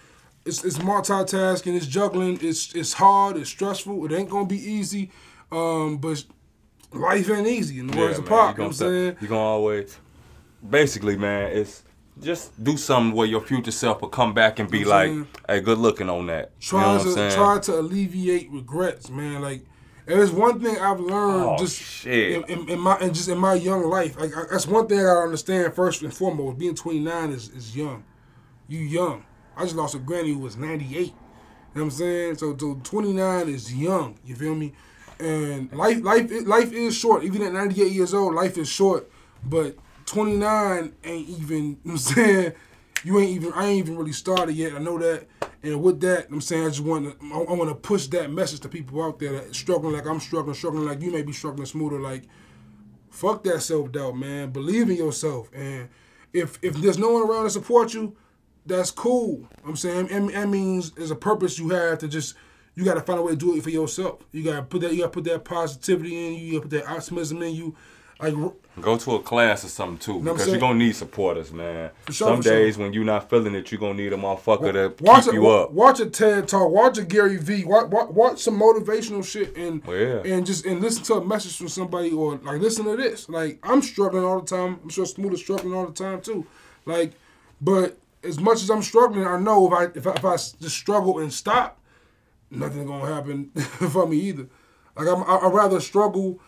[0.45, 4.05] it's it's multitasking, it's juggling, it's it's hard, it's stressful.
[4.05, 5.09] It ain't gonna be easy,
[5.51, 6.23] um, but
[6.91, 7.79] life ain't easy.
[7.79, 9.97] In the words of Pop, you know what I'm saying you're gonna always,
[10.69, 11.83] basically, man, it's
[12.21, 15.09] just do something where your future self will come back and be You know like,
[15.09, 15.27] I'm saying?
[15.47, 19.09] "Hey, good looking on that." try you know what I'm to try to alleviate regrets,
[19.09, 19.41] man.
[19.41, 19.65] Like
[20.05, 22.31] it is one thing I've learned Oh, just shit.
[22.31, 24.19] In, in, in my and just in my young life.
[24.19, 26.57] Like I, that's one thing I understand first and foremost.
[26.57, 28.03] Being 29 is is young.
[28.67, 29.25] You young.
[29.55, 30.99] I just lost a granny who was 98.
[30.99, 31.13] You know
[31.73, 32.37] what I'm saying?
[32.37, 34.17] So, so 29 is young.
[34.25, 34.73] You feel me?
[35.19, 37.23] And life, life, life is short.
[37.23, 39.09] Even at 98 years old, life is short.
[39.43, 41.57] But 29 ain't even.
[41.57, 42.53] You know I'm saying?
[43.03, 43.53] You ain't even.
[43.53, 44.73] I ain't even really started yet.
[44.73, 45.27] I know that.
[45.61, 47.33] And with that, I'm saying I just want to.
[47.33, 50.55] I, want to push that message to people out there that struggling like I'm struggling,
[50.55, 51.99] struggling like you may be struggling smoother.
[51.99, 52.23] Like
[53.09, 54.51] fuck that self doubt, man.
[54.51, 55.89] Believe in yourself, and
[56.33, 58.15] if if there's no one around to support you,
[58.65, 59.47] that's cool.
[59.65, 62.35] I'm saying that means there's a purpose you have to just
[62.75, 64.23] you got to find a way to do it for yourself.
[64.31, 66.39] You got to put that you got to put that positivity in you.
[66.39, 67.75] You got to put that optimism in you.
[68.19, 68.33] Like
[68.81, 71.91] Go to a class or something too, because you're gonna need supporters, man.
[72.05, 72.53] For sure, Some for sure.
[72.53, 75.35] days when you're not feeling it, you're gonna need a motherfucker to watch keep a,
[75.35, 75.71] you up.
[75.71, 76.71] Watch a TED talk.
[76.71, 77.65] Watch a Gary V.
[77.65, 80.23] Watch, watch, watch some motivational shit and Oh, yeah.
[80.33, 83.29] and just and listen to a message from somebody or like listen to this.
[83.29, 84.79] Like I'm struggling all the time.
[84.81, 86.47] I'm sure Smooth is struggling all the time too.
[86.85, 87.13] Like,
[87.61, 90.75] but as much as I'm struggling, I know if I if I, if I just
[90.77, 91.79] struggle and stop,
[92.49, 93.51] nothing's gonna happen
[93.91, 94.47] for me either.
[94.97, 96.39] Like I'm, I, I'd rather struggle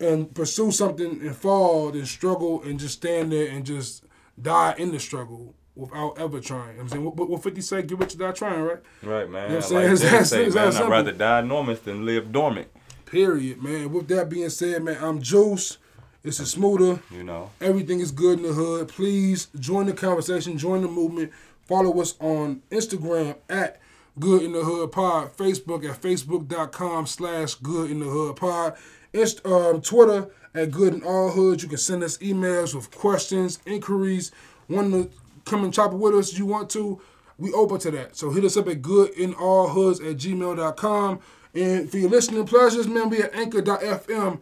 [0.00, 4.04] and pursue something and fall than struggle and just stand there and just
[4.40, 6.78] die in the struggle without ever trying.
[6.78, 8.78] I'm saying, what, what 50 say, get rich or die trying, right?
[9.02, 9.50] Right, man.
[9.50, 9.92] You know what I'm like saying?
[9.92, 12.68] It's they that- say, it's man, I'd rather die dormant than live dormant.
[13.06, 13.92] Period, man.
[13.92, 15.78] With that being said, man, I'm Juice.
[16.22, 17.00] It's a Smoother.
[17.10, 17.50] You know.
[17.60, 18.88] Everything is good in the hood.
[18.88, 21.30] Please join the conversation, join the movement.
[21.66, 23.80] Follow us on Instagram at
[24.18, 28.76] Good in the Hood Pod, Facebook at facebook.com slash Good in the Hood Pod,
[29.14, 31.62] Inst- um, Twitter at Good in All Hoods.
[31.62, 34.32] You can send us emails with questions, inquiries,
[34.68, 35.10] want to
[35.44, 37.00] come and chop it with us you want to.
[37.38, 38.16] We open to that.
[38.16, 41.20] So hit us up at goodinallhoods at gmail.com.
[41.54, 44.40] And for your listening pleasures, man, we at anchor.fm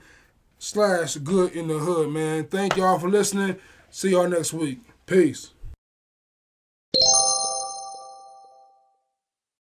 [0.58, 2.44] slash good in the hood, man.
[2.44, 3.56] Thank y'all for listening.
[3.90, 4.80] See y'all next week.
[5.06, 5.50] Peace.